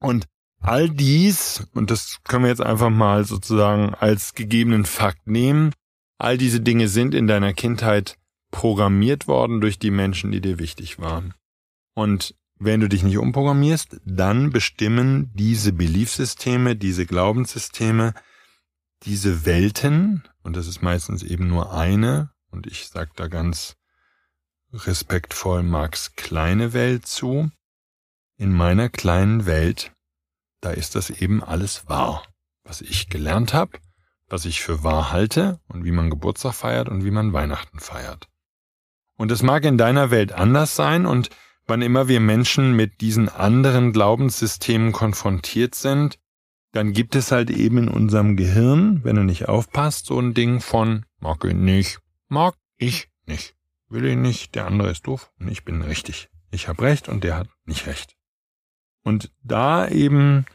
Und 0.00 0.26
all 0.60 0.90
dies, 0.90 1.66
und 1.74 1.90
das 1.90 2.18
können 2.24 2.44
wir 2.44 2.50
jetzt 2.50 2.62
einfach 2.62 2.90
mal 2.90 3.24
sozusagen 3.24 3.94
als 3.94 4.34
gegebenen 4.34 4.84
Fakt 4.84 5.26
nehmen, 5.26 5.72
all 6.18 6.36
diese 6.36 6.60
Dinge 6.60 6.88
sind 6.88 7.14
in 7.14 7.26
deiner 7.26 7.52
Kindheit 7.54 8.18
programmiert 8.50 9.28
worden 9.28 9.60
durch 9.60 9.78
die 9.78 9.90
Menschen, 9.90 10.32
die 10.32 10.40
dir 10.40 10.58
wichtig 10.58 10.98
waren. 10.98 11.34
Und 11.94 12.34
wenn 12.58 12.80
du 12.80 12.88
dich 12.88 13.02
nicht 13.02 13.18
umprogrammierst, 13.18 14.00
dann 14.04 14.50
bestimmen 14.50 15.30
diese 15.34 15.72
Beliefsysteme, 15.72 16.76
diese 16.76 17.06
Glaubenssysteme, 17.06 18.14
diese 19.04 19.44
Welten, 19.44 20.24
und 20.42 20.56
das 20.56 20.66
ist 20.66 20.82
meistens 20.82 21.22
eben 21.22 21.48
nur 21.48 21.72
eine, 21.72 22.30
und 22.50 22.66
ich 22.66 22.88
sag 22.88 23.14
da 23.16 23.28
ganz 23.28 23.76
respektvoll 24.72 25.62
Marx 25.62 26.14
kleine 26.16 26.72
Welt 26.72 27.06
zu, 27.06 27.50
in 28.36 28.52
meiner 28.52 28.88
kleinen 28.88 29.46
Welt, 29.46 29.92
da 30.60 30.70
ist 30.70 30.94
das 30.94 31.10
eben 31.10 31.42
alles 31.42 31.88
wahr, 31.88 32.24
was 32.64 32.80
ich 32.80 33.08
gelernt 33.08 33.54
habe, 33.54 33.78
was 34.28 34.44
ich 34.44 34.60
für 34.60 34.82
wahr 34.82 35.12
halte 35.12 35.60
und 35.68 35.84
wie 35.84 35.92
man 35.92 36.10
Geburtstag 36.10 36.54
feiert 36.54 36.88
und 36.88 37.04
wie 37.04 37.10
man 37.10 37.32
Weihnachten 37.32 37.78
feiert. 37.78 38.28
Und 39.16 39.30
es 39.32 39.42
mag 39.42 39.64
in 39.64 39.78
deiner 39.78 40.10
Welt 40.10 40.32
anders 40.32 40.76
sein 40.76 41.06
und 41.06 41.30
Wann 41.70 41.82
immer 41.82 42.08
wir 42.08 42.18
Menschen 42.18 42.74
mit 42.74 43.02
diesen 43.02 43.28
anderen 43.28 43.92
Glaubenssystemen 43.92 44.90
konfrontiert 44.92 45.74
sind, 45.74 46.18
dann 46.72 46.94
gibt 46.94 47.14
es 47.14 47.30
halt 47.30 47.50
eben 47.50 47.76
in 47.76 47.88
unserem 47.88 48.38
Gehirn, 48.38 49.04
wenn 49.04 49.16
du 49.16 49.22
nicht 49.22 49.50
aufpasst, 49.50 50.06
so 50.06 50.18
ein 50.18 50.32
Ding 50.32 50.60
von 50.62 51.04
mag 51.20 51.44
ich 51.44 51.52
nicht, 51.52 51.98
mag 52.28 52.54
ich 52.78 53.10
nicht, 53.26 53.54
will 53.90 54.06
ich 54.06 54.16
nicht, 54.16 54.54
der 54.54 54.66
andere 54.66 54.90
ist 54.90 55.06
doof 55.06 55.30
und 55.38 55.50
ich 55.50 55.66
bin 55.66 55.82
richtig. 55.82 56.30
Ich 56.50 56.68
habe 56.68 56.84
recht 56.84 57.10
und 57.10 57.22
der 57.22 57.36
hat 57.36 57.48
nicht 57.66 57.86
recht. 57.86 58.16
Und 59.02 59.30
da 59.42 59.86
eben 59.88 60.46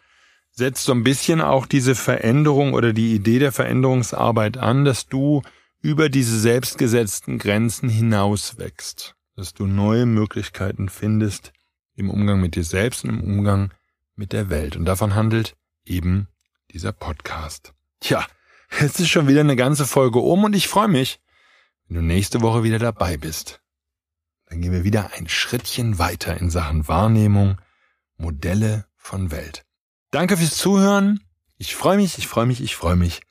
setzt 0.49 0.84
so 0.84 0.93
ein 0.93 1.04
bisschen 1.04 1.41
auch 1.41 1.67
diese 1.67 1.93
Veränderung 1.93 2.73
oder 2.73 2.91
die 2.91 3.13
Idee 3.13 3.38
der 3.38 3.52
Veränderungsarbeit 3.52 4.58
an, 4.58 4.84
dass 4.84 5.06
du 5.06 5.43
über 5.80 6.10
diese 6.10 6.39
selbstgesetzten 6.39 7.38
Grenzen 7.38 7.88
hinaus 7.88 8.58
wächst 8.58 9.15
dass 9.36 9.54
du 9.54 9.65
neue 9.65 10.06
Möglichkeiten 10.06 10.89
findest 10.89 11.54
im 11.96 12.10
Umgang 12.10 12.39
mit 12.39 12.56
dir 12.56 12.63
selbst 12.63 13.04
und 13.04 13.10
im 13.12 13.24
Umgang 13.24 13.74
mit 14.15 14.34
der 14.34 14.50
Welt. 14.50 14.76
Und 14.76 14.86
davon 14.86 15.15
handelt 15.15 15.56
eben 15.86 16.28
dieser 16.72 16.91
Podcast. 16.91 17.74
Tja, 18.00 18.26
jetzt 18.80 19.00
ist 19.00 19.10
schon 19.10 19.28
wieder 19.28 19.41
eine 19.41 19.56
ganze 19.56 19.86
Folge 19.86 20.19
um 20.19 20.43
und 20.43 20.56
ich 20.56 20.67
freue 20.67 20.88
mich, 20.88 21.19
wenn 21.88 21.98
du 21.98 22.02
nächste 22.02 22.41
Woche 22.41 22.63
wieder 22.63 22.80
dabei 22.80 23.17
bist. 23.17 23.62
Dann 24.48 24.62
gehen 24.62 24.72
wir 24.72 24.84
wieder 24.84 25.12
ein 25.13 25.28
Schrittchen 25.28 25.98
weiter 25.98 26.38
in 26.38 26.50
Sachen 26.50 26.88
Wahrnehmung, 26.88 27.60
Modelle 28.17 28.86
von 28.96 29.32
Welt. 29.32 29.65
Danke 30.12 30.38
fürs 30.38 30.58
Zuhören. 30.58 31.22
Ich 31.58 31.76
freue 31.76 31.98
mich, 31.98 32.17
ich 32.17 32.28
freue 32.28 32.46
mich, 32.46 32.62
ich 32.62 32.76
freue 32.76 32.96
mich 32.96 33.22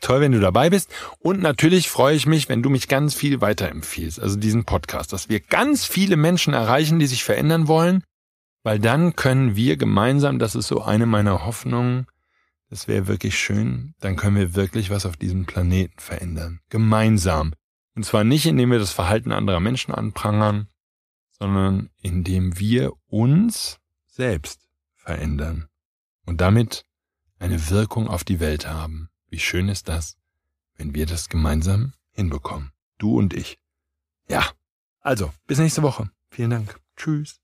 toll, 0.00 0.20
wenn 0.20 0.32
du 0.32 0.40
dabei 0.40 0.70
bist. 0.70 0.90
Und 1.18 1.40
natürlich 1.40 1.88
freue 1.88 2.16
ich 2.16 2.26
mich, 2.26 2.48
wenn 2.48 2.62
du 2.62 2.70
mich 2.70 2.88
ganz 2.88 3.14
viel 3.14 3.40
weiterempfiehlst, 3.40 4.20
also 4.20 4.36
diesen 4.36 4.64
Podcast, 4.64 5.12
dass 5.12 5.28
wir 5.28 5.40
ganz 5.40 5.84
viele 5.84 6.16
Menschen 6.16 6.54
erreichen, 6.54 6.98
die 6.98 7.06
sich 7.06 7.24
verändern 7.24 7.68
wollen, 7.68 8.04
weil 8.62 8.78
dann 8.78 9.16
können 9.16 9.56
wir 9.56 9.76
gemeinsam, 9.76 10.38
das 10.38 10.54
ist 10.54 10.68
so 10.68 10.82
eine 10.82 11.06
meiner 11.06 11.44
Hoffnungen, 11.44 12.06
das 12.68 12.86
wäre 12.86 13.08
wirklich 13.08 13.38
schön, 13.38 13.94
dann 14.00 14.16
können 14.16 14.36
wir 14.36 14.54
wirklich 14.54 14.90
was 14.90 15.04
auf 15.04 15.16
diesem 15.16 15.44
Planeten 15.44 15.98
verändern. 15.98 16.60
Gemeinsam. 16.68 17.52
Und 17.96 18.04
zwar 18.04 18.24
nicht, 18.24 18.46
indem 18.46 18.70
wir 18.70 18.78
das 18.78 18.92
Verhalten 18.92 19.32
anderer 19.32 19.60
Menschen 19.60 19.92
anprangern, 19.92 20.68
sondern 21.30 21.90
indem 22.00 22.58
wir 22.58 22.92
uns 23.08 23.78
selbst 24.06 24.68
verändern 24.94 25.68
und 26.26 26.40
damit 26.40 26.84
eine 27.38 27.70
Wirkung 27.70 28.06
auf 28.06 28.22
die 28.22 28.38
Welt 28.38 28.68
haben. 28.68 29.09
Wie 29.30 29.38
schön 29.38 29.68
ist 29.68 29.88
das, 29.88 30.16
wenn 30.76 30.92
wir 30.92 31.06
das 31.06 31.28
gemeinsam 31.28 31.92
hinbekommen. 32.10 32.72
Du 32.98 33.16
und 33.16 33.32
ich. 33.32 33.58
Ja. 34.28 34.44
Also, 35.00 35.32
bis 35.46 35.58
nächste 35.58 35.82
Woche. 35.82 36.10
Vielen 36.30 36.50
Dank. 36.50 36.78
Tschüss. 36.96 37.40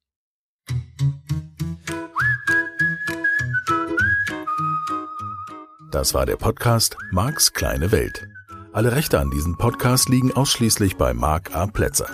Das 5.91 6.13
war 6.13 6.27
der 6.27 6.37
Podcast 6.37 6.99
Marks 7.13 7.53
kleine 7.53 7.93
Welt. 7.93 8.27
Alle 8.73 8.91
Rechte 8.93 9.21
an 9.21 9.31
diesem 9.31 9.57
Podcast 9.57 10.11
liegen 10.11 10.33
ausschließlich 10.33 10.97
bei 10.97 11.15
Mark 11.15 11.55
A. 11.55 11.67
Plätzer. 11.67 12.11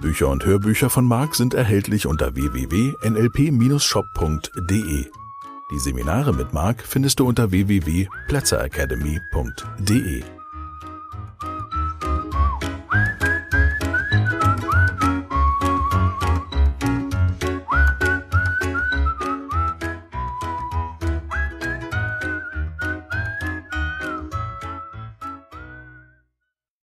Bücher 0.00 0.28
und 0.28 0.44
Hörbücher 0.44 0.90
von 0.90 1.06
Mark 1.06 1.34
sind 1.34 1.54
erhältlich 1.54 2.06
unter 2.06 2.36
www.nlp-shop.de. 2.36 5.19
Die 5.70 5.78
Seminare 5.78 6.32
mit 6.32 6.52
Mark 6.52 6.82
findest 6.82 7.20
du 7.20 7.28
unter 7.28 7.52
www.platzeracademy.de. 7.52 10.39